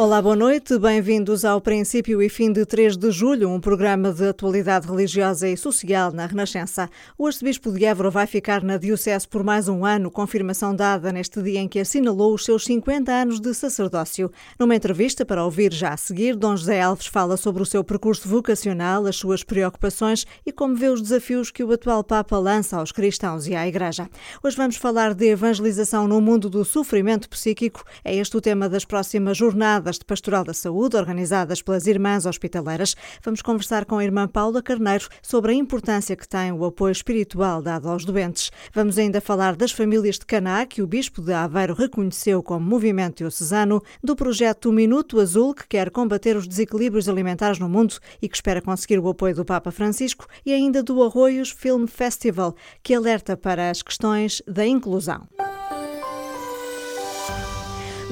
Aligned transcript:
Olá, 0.00 0.22
boa 0.22 0.34
noite. 0.34 0.78
Bem-vindos 0.78 1.44
ao 1.44 1.60
Princípio 1.60 2.22
e 2.22 2.30
Fim 2.30 2.50
de 2.50 2.64
3 2.64 2.96
de 2.96 3.10
Julho, 3.10 3.50
um 3.50 3.60
programa 3.60 4.10
de 4.10 4.28
atualidade 4.28 4.86
religiosa 4.86 5.46
e 5.46 5.58
social 5.58 6.10
na 6.10 6.24
Renascença. 6.24 6.88
O 7.18 7.26
arcebispo 7.26 7.70
de 7.70 7.84
Évora 7.84 8.08
vai 8.08 8.26
ficar 8.26 8.62
na 8.62 8.78
Diocese 8.78 9.28
por 9.28 9.44
mais 9.44 9.68
um 9.68 9.84
ano, 9.84 10.10
confirmação 10.10 10.74
dada 10.74 11.12
neste 11.12 11.42
dia 11.42 11.60
em 11.60 11.68
que 11.68 11.78
assinalou 11.78 12.32
os 12.32 12.46
seus 12.46 12.64
50 12.64 13.12
anos 13.12 13.40
de 13.40 13.52
sacerdócio. 13.52 14.32
Numa 14.58 14.74
entrevista 14.74 15.22
para 15.26 15.44
ouvir 15.44 15.70
já 15.70 15.90
a 15.90 15.98
seguir, 15.98 16.34
Dom 16.34 16.56
José 16.56 16.80
Alves 16.80 17.06
fala 17.06 17.36
sobre 17.36 17.62
o 17.62 17.66
seu 17.66 17.84
percurso 17.84 18.26
vocacional, 18.26 19.04
as 19.04 19.16
suas 19.16 19.44
preocupações 19.44 20.26
e 20.46 20.50
como 20.50 20.76
vê 20.76 20.88
os 20.88 21.02
desafios 21.02 21.50
que 21.50 21.62
o 21.62 21.72
atual 21.72 22.02
Papa 22.02 22.38
lança 22.38 22.78
aos 22.78 22.90
cristãos 22.90 23.46
e 23.46 23.54
à 23.54 23.68
Igreja. 23.68 24.08
Hoje 24.42 24.56
vamos 24.56 24.76
falar 24.76 25.12
de 25.12 25.26
evangelização 25.26 26.08
no 26.08 26.22
mundo 26.22 26.48
do 26.48 26.64
sofrimento 26.64 27.28
psíquico. 27.28 27.84
É 28.02 28.16
este 28.16 28.34
o 28.34 28.40
tema 28.40 28.66
das 28.66 28.86
próximas 28.86 29.36
jornadas 29.36 29.89
jornadas 29.90 29.98
de 29.98 30.04
Pastoral 30.04 30.44
da 30.44 30.54
Saúde 30.54 30.96
organizadas 30.96 31.62
pelas 31.62 31.86
Irmãs 31.86 32.26
Hospitaleiras. 32.26 32.94
Vamos 33.24 33.42
conversar 33.42 33.84
com 33.84 33.98
a 33.98 34.04
irmã 34.04 34.28
Paula 34.28 34.62
Carneiro 34.62 35.08
sobre 35.22 35.52
a 35.52 35.54
importância 35.54 36.16
que 36.16 36.28
tem 36.28 36.52
o 36.52 36.64
apoio 36.64 36.92
espiritual 36.92 37.60
dado 37.60 37.88
aos 37.88 38.04
doentes. 38.04 38.50
Vamos 38.72 38.98
ainda 38.98 39.20
falar 39.20 39.56
das 39.56 39.72
famílias 39.72 40.18
de 40.18 40.26
Caná, 40.26 40.64
que 40.66 40.82
o 40.82 40.86
Bispo 40.86 41.20
de 41.20 41.32
Aveiro 41.32 41.74
reconheceu 41.74 42.42
como 42.42 42.64
movimento 42.64 43.18
diocesano, 43.18 43.82
do 44.02 44.14
projeto 44.14 44.72
Minuto 44.72 45.20
Azul, 45.20 45.54
que 45.54 45.66
quer 45.66 45.90
combater 45.90 46.36
os 46.36 46.46
desequilíbrios 46.46 47.08
alimentares 47.08 47.58
no 47.58 47.68
mundo 47.68 47.96
e 48.22 48.28
que 48.28 48.36
espera 48.36 48.62
conseguir 48.62 48.98
o 48.98 49.08
apoio 49.08 49.34
do 49.34 49.44
Papa 49.44 49.70
Francisco, 49.70 50.26
e 50.44 50.52
ainda 50.52 50.82
do 50.82 51.02
Arroios 51.02 51.50
Film 51.50 51.86
Festival, 51.86 52.54
que 52.82 52.94
alerta 52.94 53.36
para 53.36 53.70
as 53.70 53.82
questões 53.82 54.42
da 54.46 54.66
inclusão. 54.66 55.26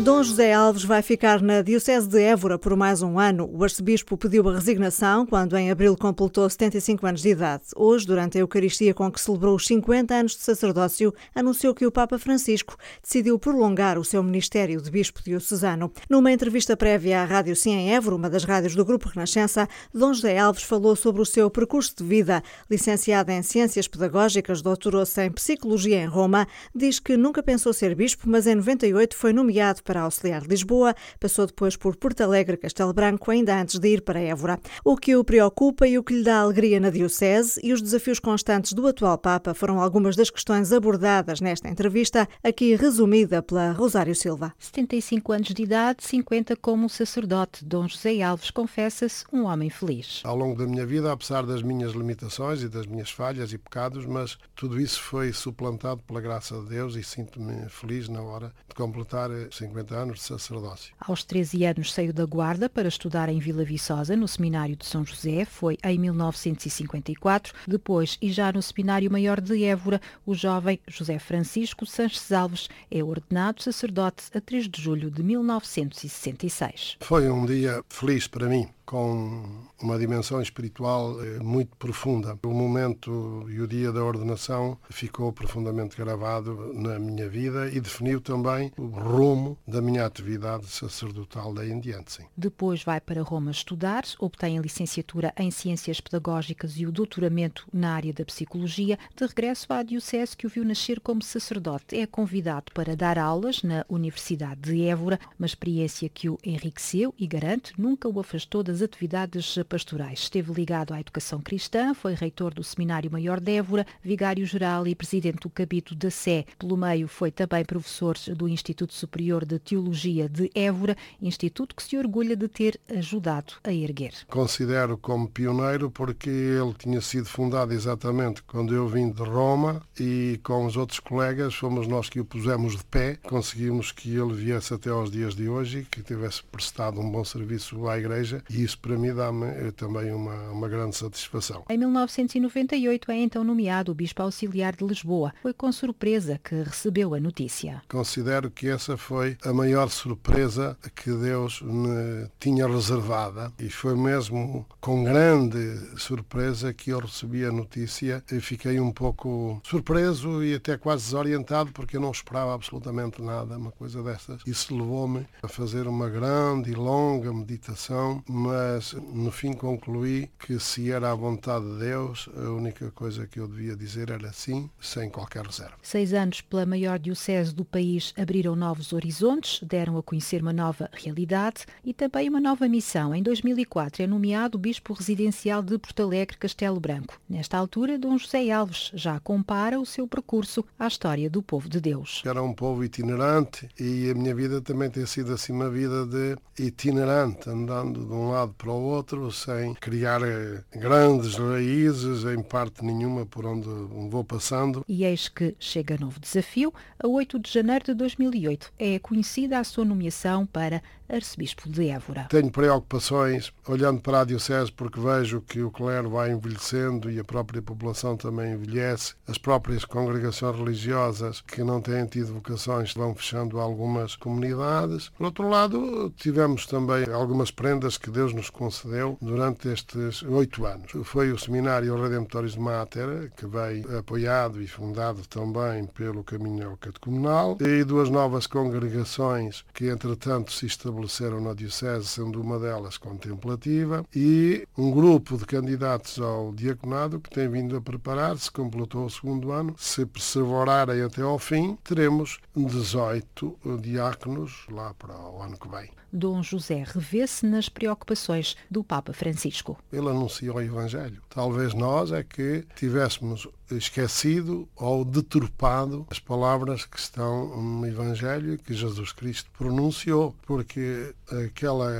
Dom 0.01 0.23
José 0.23 0.53
Alves 0.53 0.85
vai 0.85 1.03
ficar 1.03 1.43
na 1.43 1.61
Diocese 1.61 2.07
de 2.07 2.21
Évora 2.23 2.57
por 2.57 2.77
mais 2.77 3.03
um 3.03 3.19
ano. 3.19 3.51
O 3.53 3.65
arcebispo 3.65 4.17
pediu 4.17 4.49
a 4.49 4.55
resignação 4.55 5.27
quando, 5.27 5.57
em 5.57 5.73
abril, 5.73 5.97
completou 5.97 6.49
75 6.49 7.05
anos 7.05 7.21
de 7.21 7.31
idade. 7.31 7.65
Hoje, 7.75 8.07
durante 8.07 8.39
a 8.39 8.41
Eucaristia 8.41 8.95
com 8.95 9.11
que 9.11 9.21
celebrou 9.21 9.57
os 9.57 9.67
50 9.67 10.15
anos 10.15 10.37
de 10.37 10.43
sacerdócio, 10.43 11.13
anunciou 11.35 11.75
que 11.75 11.85
o 11.85 11.91
Papa 11.91 12.17
Francisco 12.17 12.77
decidiu 13.03 13.41
prolongar 13.41 13.99
o 13.99 14.05
seu 14.05 14.23
ministério 14.23 14.81
de 14.81 14.89
bispo 14.89 15.21
diocesano. 15.21 15.91
Numa 16.09 16.31
entrevista 16.31 16.77
prévia 16.77 17.21
à 17.21 17.25
Rádio 17.25 17.57
Sim 17.57 17.73
em 17.73 17.93
Évora, 17.93 18.15
uma 18.15 18.31
das 18.31 18.45
rádios 18.45 18.77
do 18.77 18.85
Grupo 18.85 19.09
Renascença, 19.09 19.69
Dom 19.93 20.15
José 20.15 20.39
Alves 20.39 20.63
falou 20.63 20.95
sobre 20.95 21.23
o 21.23 21.27
seu 21.27 21.51
percurso 21.51 21.93
de 21.97 22.05
vida. 22.05 22.41
Licenciado 22.71 23.33
em 23.33 23.43
Ciências 23.43 23.89
Pedagógicas, 23.89 24.63
doutorou-se 24.63 25.21
em 25.21 25.33
Psicologia 25.33 26.01
em 26.01 26.07
Roma, 26.07 26.47
diz 26.73 27.01
que 27.01 27.17
nunca 27.17 27.43
pensou 27.43 27.73
ser 27.73 27.97
bispo, 27.97 28.29
mas 28.29 28.47
em 28.47 28.55
98 28.55 29.17
foi 29.17 29.33
nomeado 29.33 29.83
para 29.89 30.03
auxiliar 30.03 30.43
de 30.43 30.49
Lisboa, 30.49 30.95
passou 31.19 31.47
depois 31.47 31.75
por 31.75 31.97
Porto 31.97 32.21
Alegre, 32.21 32.59
Castelo 32.59 32.93
Branco, 32.93 33.31
ainda 33.31 33.59
antes 33.59 33.79
de 33.79 33.89
ir 33.89 34.03
para 34.03 34.21
Évora. 34.21 34.61
O 34.85 34.99
que 34.99 35.17
o 35.17 35.25
preocupa 35.25 35.89
e 35.89 35.97
o 35.97 36.05
que 36.05 36.13
lhe 36.13 36.23
dá 36.23 36.41
alegria 36.41 36.79
na 36.79 36.91
Diocese 36.91 37.59
e 37.65 37.73
os 37.73 37.81
desafios 37.81 38.19
constantes 38.19 38.75
do 38.75 38.87
atual 38.87 39.17
Papa 39.17 39.55
foram 39.55 39.81
algumas 39.81 40.15
das 40.15 40.29
questões 40.29 40.75
abordadas 40.75 41.41
nesta 41.41 41.71
entrevista, 41.71 42.29
aqui 42.45 42.75
resumida 42.75 43.43
pela 43.43 43.73
Rosário 43.73 44.15
Silva. 44.15 44.53
75 44.59 45.33
anos 45.33 45.49
de 45.55 45.63
idade, 45.63 46.05
50 46.05 46.55
como 46.57 46.91
sacerdote. 46.91 47.65
Dom 47.65 47.89
José 47.89 48.21
Alves 48.21 48.51
confessa-se 48.51 49.25
um 49.33 49.45
homem 49.45 49.71
feliz. 49.71 50.21
Ao 50.23 50.37
longo 50.37 50.55
da 50.55 50.67
minha 50.67 50.85
vida, 50.85 51.11
apesar 51.11 51.47
das 51.47 51.63
minhas 51.63 51.93
limitações 51.93 52.63
e 52.63 52.69
das 52.69 52.85
minhas 52.85 53.11
falhas 53.11 53.55
e 53.55 53.57
pecados, 53.57 54.05
mas 54.05 54.37
tudo 54.55 54.79
isso 54.79 55.01
foi 55.01 55.33
suplantado 55.33 56.03
pela 56.03 56.21
graça 56.21 56.61
de 56.61 56.69
Deus 56.69 56.95
e 56.95 57.03
sinto-me 57.03 57.67
feliz 57.71 58.07
na 58.07 58.21
hora 58.21 58.53
de 58.69 58.75
completar 58.75 59.31
50 59.51 59.78
50 59.79 59.95
anos 59.95 60.19
de 60.19 60.25
sacerdócio. 60.25 60.93
Aos 61.01 61.23
13 61.25 61.65
anos 61.65 61.93
saiu 61.93 62.13
da 62.13 62.25
Guarda 62.25 62.69
para 62.69 62.89
estudar 62.89 63.29
em 63.29 63.39
Vila 63.39 63.65
Viçosa, 63.65 64.17
no 64.17 64.27
Seminário 64.27 64.77
de 64.77 64.87
São 64.87 65.05
José, 65.05 65.45
foi 65.45 65.79
em 65.85 65.99
1954. 65.99 67.55
Depois, 67.67 68.19
e 68.21 68.31
já 68.33 68.53
no 68.53 68.63
Seminário 68.63 69.11
Maior 69.11 69.41
de 69.41 69.65
Évora, 69.65 70.01
o 70.27 70.35
jovem 70.35 70.81
José 70.89 71.19
Francisco 71.19 71.87
Sanches 71.87 72.33
Alves 72.33 72.69
é 72.91 73.03
ordenado 73.03 73.63
sacerdote 73.63 74.25
a 74.35 74.41
3 74.41 74.69
de 74.69 74.83
julho 74.83 75.11
de 75.11 75.23
1966. 75.23 76.97
Foi 77.01 77.29
um 77.31 77.47
dia 77.47 77.83
feliz 77.89 78.27
para 78.27 78.49
mim 78.49 78.69
com 78.89 79.45
uma 79.83 79.99
dimensão 79.99 80.41
espiritual 80.41 81.23
eh, 81.23 81.39
muito 81.41 81.77
profunda. 81.77 82.39
O 82.43 82.55
momento 82.55 83.47
e 83.51 83.61
o 83.61 83.69
dia 83.69 83.93
da 83.93 84.03
ordenação 84.03 84.79
ficou 84.89 85.31
profundamente 85.31 85.95
gravado 85.95 86.73
na 86.73 86.99
minha 86.99 87.29
vida 87.29 87.69
e 87.69 87.81
definiu 87.81 88.19
também 88.19 88.73
o 88.79 88.87
rumo 88.87 89.59
da 89.69 89.83
minha 89.83 90.07
atividade 90.07 90.67
sacerdotal 90.69 91.53
daí 91.53 91.71
em 91.71 91.79
diante. 91.79 92.13
Sim. 92.13 92.23
Depois 92.35 92.83
vai 92.83 92.99
para 92.99 93.23
Roma 93.23 93.51
estudar, 93.51 94.05
obtém 94.19 94.59
a 94.59 94.63
licenciatura 94.63 95.35
em 95.37 95.51
Ciências 95.51 96.01
Pedagógicas 96.01 96.79
e 96.79 96.87
o 96.87 96.91
doutoramento 96.91 97.69
na 97.71 97.93
área 97.93 98.15
da 98.15 98.25
Psicologia. 98.25 98.99
De 99.15 99.27
regresso 99.27 99.71
à 99.71 99.83
Diocese 99.83 100.35
que 100.35 100.47
o 100.47 100.51
viu 100.51 100.65
nascer 100.65 100.99
como 100.99 101.23
sacerdote, 101.23 101.95
é 101.95 102.07
convidado 102.07 102.73
para 102.73 102.97
dar 102.97 103.19
aulas 103.19 103.63
na 103.63 103.85
Universidade 103.87 104.63
de 104.63 104.83
Évora, 104.85 105.21
uma 105.39 105.47
experiência 105.47 106.09
que 106.09 106.31
o 106.31 106.39
enriqueceu 106.43 107.15
e 107.19 107.27
garante 107.27 107.75
nunca 107.77 108.09
o 108.09 108.19
afastou 108.19 108.63
das 108.63 108.78
atividades 108.83 109.59
pastorais. 109.69 110.21
Esteve 110.21 110.53
ligado 110.53 110.93
à 110.93 111.01
educação 111.01 111.41
cristã, 111.41 111.95
foi 111.95 112.15
reitor 112.15 112.55
do 112.55 112.63
Seminário 112.63 113.11
Maior 113.11 113.41
de 113.41 113.53
Évora, 113.53 113.87
vigário-geral 114.03 114.87
e 114.87 114.95
presidente 114.95 115.41
do 115.41 115.51
Cabito 115.51 115.95
da 115.95 116.11
Sé. 116.11 116.45
Pelo 116.59 116.77
meio 116.77 117.09
foi 117.09 117.31
também 117.31 117.65
professor 117.65 118.17
do 118.37 118.49
Instituto 118.49 118.95
Superior 118.95 119.45
de 119.45 119.59
Teologia 119.59 120.29
de 120.29 120.51
Évora, 120.55 120.97
instituto 121.21 121.75
que 121.75 121.83
se 121.83 121.97
orgulha 121.97 122.37
de 122.37 122.49
ter 122.49 122.81
ajudado 122.97 123.55
a 123.65 123.73
erguer. 123.73 124.13
Considero 124.29 124.97
como 124.97 125.29
pioneiro 125.29 125.91
porque 125.91 126.31
ele 126.31 126.75
tinha 126.75 127.01
sido 127.01 127.27
fundado 127.27 127.73
exatamente 127.73 128.43
quando 128.43 128.75
eu 128.75 128.89
vim 128.89 129.11
de 129.11 129.23
Roma 129.23 129.83
e 129.99 130.41
com 130.43 130.67
os 130.67 130.77
outros 130.77 131.01
colegas 131.01 131.55
fomos 131.55 131.87
nós 131.87 132.09
que 132.09 132.21
o 132.21 132.25
pusemos 132.25 132.77
de 132.77 132.85
pé, 132.85 133.17
conseguimos 133.23 133.93
que 133.93 134.15
ele 134.15 134.35
viesse 134.35 134.73
até 134.75 134.91
aos 134.91 135.11
dias 135.11 135.35
de 135.35 135.49
hoje, 135.49 135.87
que 135.91 136.03
tivesse 136.03 136.43
prestado 136.45 137.01
um 137.01 137.11
bom 137.11 137.25
serviço 137.25 137.89
à 137.89 137.99
Igreja 137.99 138.43
e 138.49 138.63
isso 138.69 138.79
para 138.79 138.99
mim 138.99 139.15
dá-me 139.15 139.47
eh, 139.47 139.73
também 139.75 140.13
uma, 140.13 140.51
uma 140.51 140.69
grande 140.69 140.95
satisfação. 140.95 141.65
Em 141.71 141.79
1998 141.79 143.11
é 143.11 143.17
então 143.17 143.43
nomeado 143.43 143.93
o 143.93 143.95
Bispo 143.95 144.23
Auxiliar 144.23 144.77
de 144.77 144.85
Lisboa. 144.85 145.33
Foi 145.41 145.55
com 145.55 145.73
surpresa 145.73 146.39
que 146.43 146.55
recebeu 146.55 147.15
a 147.15 147.21
notícia. 147.21 147.83
Considero 147.89 148.51
que 148.51 148.69
essa 148.69 148.97
foi 148.97 149.39
a 149.43 149.53
maior 149.53 149.89
surpresa 149.89 150.77
que 150.95 151.11
Deus 151.11 151.63
me 151.63 152.29
tinha 152.39 152.67
reservada 152.67 153.51
e 153.59 153.71
foi 153.71 153.97
mesmo 153.97 154.67
com 154.81 155.03
grande 155.03 155.59
surpresa 155.97 156.75
que 156.75 156.91
eu 156.91 156.99
recebi 156.99 157.45
a 157.45 157.53
notícia 157.53 158.23
e 158.31 158.41
fiquei 158.41 158.79
um 158.79 158.93
pouco 158.93 159.61
surpreso 159.65 160.45
e 160.45 160.55
até 160.55 160.77
quase 160.77 161.05
desorientado 161.05 161.73
porque 161.73 161.97
eu 161.97 162.01
não 162.01 162.11
esperava 162.11 162.55
absolutamente 162.55 163.23
nada, 163.23 163.57
uma 163.57 163.73
coisa 163.73 164.03
dessas. 164.03 164.43
Isso 164.47 164.77
levou-me 164.77 165.27
a 165.43 165.49
fazer 165.49 165.87
uma 165.89 166.11
grande 166.11 166.71
e 166.71 166.75
longa 166.75 167.33
meditação, 167.33 168.23
mas 168.59 168.93
no 168.93 169.31
fim 169.31 169.53
concluí 169.53 170.29
que 170.37 170.59
se 170.59 170.91
era 170.91 171.13
a 171.13 171.15
vontade 171.15 171.65
de 171.65 171.79
Deus, 171.79 172.29
a 172.37 172.51
única 172.51 172.91
coisa 172.91 173.25
que 173.25 173.39
eu 173.39 173.47
devia 173.47 173.77
dizer 173.77 174.11
era 174.11 174.33
sim, 174.33 174.69
sem 174.81 175.09
qualquer 175.09 175.45
reserva. 175.45 175.75
Seis 175.81 176.13
anos 176.13 176.41
pela 176.41 176.67
maior 176.67 176.99
diocese 176.99 177.55
do 177.55 177.65
país 177.65 178.13
abriram 178.19 178.57
novos 178.57 178.93
horizontes, 178.93 179.61
deram 179.63 179.97
a 179.97 180.03
conhecer 180.03 180.43
uma 180.43 180.53
nova 180.53 180.91
realidade 180.93 181.67
e 181.85 181.95
também 181.95 182.29
uma 182.29 182.41
nova 182.41 182.69
missão. 182.69 183.15
Em 183.15 183.23
2004 183.23 184.03
é 184.03 184.07
nomeado 184.09 184.59
Bispo 184.59 184.93
Residencial 184.93 185.63
de 185.63 185.79
Porto 185.79 186.03
Alegre 186.03 186.37
Castelo 186.37 186.81
Branco. 186.81 187.21
Nesta 187.29 187.57
altura, 187.57 187.97
Dom 187.97 188.19
José 188.19 188.51
Alves 188.51 188.91
já 188.93 189.21
compara 189.21 189.79
o 189.79 189.87
seu 189.87 190.09
percurso 190.09 190.65
à 190.77 190.89
história 190.89 191.31
do 191.31 191.43
povo 191.43 191.69
de 191.69 191.81
Deus. 191.81 192.23
Era 192.27 192.43
um 192.43 192.53
povo 192.53 192.85
itinerante 192.85 193.69
e 193.79 194.11
a 194.11 194.15
minha 194.15 194.35
vida 194.35 194.61
também 194.61 194.91
tem 194.91 195.07
sido 195.07 195.33
assim 195.33 195.53
uma 195.53 195.71
vida 195.71 196.05
de 196.05 196.37
itinerante, 196.59 197.49
andando 197.49 198.05
de 198.05 198.13
um 198.13 198.31
lado 198.31 198.48
para 198.55 198.71
o 198.71 198.83
outro, 198.83 199.31
sem 199.31 199.75
criar 199.75 200.23
eh, 200.23 200.63
grandes 200.75 201.37
raízes 201.37 202.25
em 202.25 202.43
parte 202.43 202.85
nenhuma 202.85 203.27
por 203.27 203.47
onde 203.47 203.69
vou 204.11 204.25
passando. 204.25 204.85
E 204.89 205.05
eis 205.05 205.29
que 205.29 205.55
chega 205.59 205.97
novo 205.99 206.21
desafio. 206.21 206.73
A 206.99 207.07
8 207.07 207.39
de 207.39 207.53
janeiro 207.53 207.85
de 207.87 207.95
2008 207.95 208.73
é 208.79 208.99
conhecida 208.99 209.59
a 209.59 209.65
sua 209.65 209.85
nomeação 209.85 210.47
para 210.47 210.83
arcebispo 211.09 211.69
de 211.69 211.89
Évora. 211.89 212.27
Tenho 212.29 212.51
preocupações 212.51 213.53
olhando 213.67 214.01
para 214.01 214.21
a 214.21 214.25
Diocese 214.25 214.71
porque 214.71 215.01
vejo 215.01 215.41
que 215.41 215.63
o 215.63 215.71
clero 215.71 216.11
vai 216.11 216.31
envelhecendo 216.31 217.11
e 217.11 217.19
a 217.19 217.25
própria 217.25 217.63
população 217.63 218.17
também 218.17 218.53
envelhece. 218.53 219.15
As 219.27 219.39
próprias 219.39 219.85
congregações 219.85 220.57
religiosas 220.57 221.41
que 221.41 221.65
não 221.65 221.81
têm 221.81 222.05
tido 222.07 222.35
vocações 222.35 222.93
vão 222.93 223.15
fechando 223.15 223.59
algumas 223.59 224.17
comunidades. 224.17 225.09
Por 225.11 225.25
outro 225.25 225.49
lado, 225.49 226.13
tivemos 226.17 226.67
também 226.67 227.05
algumas 227.11 227.51
prendas 227.51 227.97
que 227.97 228.11
Deus 228.11 228.28
Deus 228.29 228.35
nos 228.35 228.51
concedeu 228.51 229.17
durante 229.23 229.69
estes 229.69 230.23
oito 230.23 230.67
anos. 230.67 230.93
Foi 231.05 231.33
o 231.33 231.39
Seminário 231.39 232.01
Redemptórios 232.01 232.53
de 232.53 232.61
Mater, 232.61 233.31
que 233.35 233.47
veio 233.47 233.99
apoiado 233.99 234.61
e 234.61 234.67
fundado 234.67 235.27
também 235.27 235.87
pelo 235.87 236.23
Caminho 236.23 236.77
Catecumenal, 236.77 237.57
e 237.61 237.85
duas 237.85 238.11
novas 238.11 238.47
congregações 238.47 239.65
que, 239.73 239.89
entretanto, 239.89 240.53
se 240.53 240.67
estabeleceram 240.67 241.41
na 241.41 241.55
Diocese, 241.55 242.07
sendo 242.07 242.41
uma 242.41 242.59
delas 242.59 242.99
contemplativa, 242.99 244.05
e 244.15 244.67
um 244.77 244.91
grupo 244.91 245.39
de 245.39 245.47
candidatos 245.47 246.19
ao 246.21 246.53
diaconado 246.53 247.21
que 247.21 247.31
tem 247.31 247.49
vindo 247.49 247.77
a 247.77 247.81
preparar-se, 247.81 248.51
completou 248.51 249.07
o 249.07 249.11
segundo 249.11 249.53
ano. 249.53 249.75
Se 249.79 250.05
perseverarem 250.05 251.03
até 251.03 251.23
ao 251.23 251.39
fim, 251.39 251.79
teremos 251.83 252.39
18 252.55 253.59
diáconos 253.81 254.67
lá 254.71 254.93
para 254.95 255.19
o 255.19 255.41
ano 255.41 255.57
que 255.57 255.69
vem. 255.69 255.91
Dom 256.13 256.43
José 256.43 256.85
revê-se 256.87 257.47
nas 257.47 257.69
preocupações 257.69 258.57
do 258.71 258.83
Papa 258.83 259.13
Francisco. 259.13 259.79
Ele 259.93 260.09
anunciou 260.09 260.57
o 260.57 260.63
Evangelho. 260.63 261.23
Talvez 261.29 261.75
nós 261.75 262.13
é 262.13 262.23
que 262.23 262.65
tivéssemos 262.75 263.47
esquecido 263.71 264.69
ou 264.75 265.05
deturpado 265.05 266.07
as 266.11 266.19
palavras 266.19 266.87
que 266.87 266.99
estão 266.99 267.61
no 267.61 267.87
Evangelho 267.87 268.59
que 268.59 268.75
Jesus 268.75 269.13
Cristo 269.13 269.51
pronunciou, 269.57 270.35
porque 270.47 271.15
aquela 271.47 271.91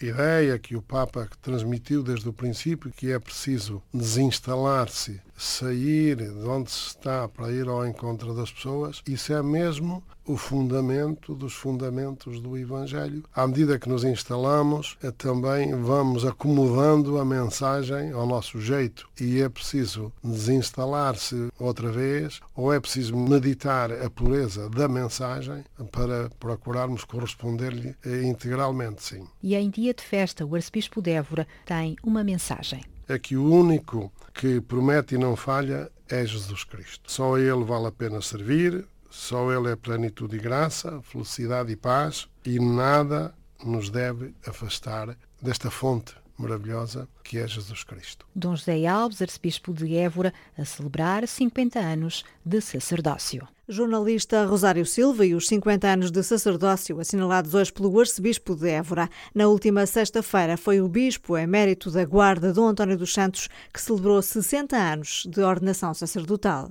ideia 0.00 0.58
que 0.58 0.76
o 0.76 0.82
Papa 0.82 1.28
transmitiu 1.42 2.02
desde 2.02 2.28
o 2.28 2.32
princípio 2.32 2.90
que 2.90 3.12
é 3.12 3.18
preciso 3.18 3.82
desinstalar-se, 3.92 5.20
sair 5.36 6.16
de 6.16 6.46
onde 6.46 6.70
se 6.70 6.88
está 6.88 7.28
para 7.28 7.50
ir 7.50 7.68
ao 7.68 7.86
encontro 7.86 8.34
das 8.34 8.50
pessoas, 8.50 9.02
isso 9.06 9.32
é 9.32 9.42
mesmo 9.42 10.02
o 10.30 10.36
fundamento 10.36 11.34
dos 11.34 11.54
fundamentos 11.54 12.40
do 12.40 12.56
Evangelho. 12.56 13.24
À 13.34 13.46
medida 13.48 13.80
que 13.80 13.88
nos 13.88 14.04
instalamos, 14.04 14.96
eh, 15.02 15.10
também 15.10 15.74
vamos 15.74 16.24
acomodando 16.24 17.18
a 17.18 17.24
mensagem 17.24 18.12
ao 18.12 18.26
nosso 18.26 18.60
jeito 18.60 19.08
e 19.20 19.40
é 19.40 19.48
preciso 19.48 20.12
desinstalar-se 20.22 21.48
outra 21.58 21.90
vez 21.90 22.40
ou 22.54 22.72
é 22.72 22.78
preciso 22.78 23.16
meditar 23.16 23.90
a 23.90 24.08
pureza 24.08 24.70
da 24.70 24.86
mensagem 24.88 25.64
para 25.90 26.30
procurarmos 26.38 27.02
corresponder-lhe 27.02 27.96
eh, 28.06 28.22
integralmente, 28.22 29.02
sim. 29.02 29.26
E 29.42 29.56
em 29.56 29.68
dia 29.68 29.92
de 29.92 30.02
festa, 30.02 30.46
o 30.46 30.54
arcebispo 30.54 31.02
de 31.02 31.10
Évora 31.10 31.46
tem 31.66 31.96
uma 32.04 32.22
mensagem. 32.22 32.82
É 33.08 33.18
que 33.18 33.36
o 33.36 33.52
único 33.52 34.12
que 34.32 34.60
promete 34.60 35.16
e 35.16 35.18
não 35.18 35.34
falha 35.34 35.90
é 36.08 36.24
Jesus 36.24 36.62
Cristo. 36.62 37.10
Só 37.10 37.34
a 37.34 37.40
Ele 37.40 37.64
vale 37.64 37.86
a 37.86 37.92
pena 37.92 38.20
servir, 38.20 38.84
só 39.10 39.52
Ele 39.52 39.72
é 39.72 39.76
plenitude 39.76 40.36
e 40.36 40.38
graça, 40.38 41.02
felicidade 41.02 41.72
e 41.72 41.76
paz, 41.76 42.28
e 42.44 42.58
nada 42.58 43.34
nos 43.64 43.90
deve 43.90 44.34
afastar 44.46 45.16
desta 45.42 45.70
fonte 45.70 46.14
maravilhosa 46.38 47.06
que 47.22 47.38
é 47.38 47.46
Jesus 47.46 47.84
Cristo. 47.84 48.26
Dom 48.34 48.56
José 48.56 48.86
Alves, 48.86 49.20
arcebispo 49.20 49.74
de 49.74 49.94
Évora, 49.96 50.32
a 50.56 50.64
celebrar 50.64 51.28
50 51.28 51.78
anos 51.78 52.24
de 52.44 52.60
sacerdócio. 52.60 53.46
Jornalista 53.68 54.44
Rosário 54.46 54.84
Silva 54.84 55.24
e 55.24 55.32
os 55.32 55.46
50 55.46 55.86
anos 55.86 56.10
de 56.10 56.22
sacerdócio 56.24 56.98
assinalados 56.98 57.54
hoje 57.54 57.72
pelo 57.72 58.00
arcebispo 58.00 58.56
de 58.56 58.68
Évora. 58.68 59.08
Na 59.32 59.46
última 59.46 59.86
sexta-feira 59.86 60.56
foi 60.56 60.80
o 60.80 60.88
bispo 60.88 61.36
emérito 61.36 61.88
da 61.88 62.04
Guarda, 62.04 62.52
Dom 62.52 62.66
António 62.66 62.98
dos 62.98 63.12
Santos, 63.12 63.48
que 63.72 63.80
celebrou 63.80 64.20
60 64.20 64.76
anos 64.76 65.24
de 65.28 65.40
ordenação 65.42 65.94
sacerdotal. 65.94 66.70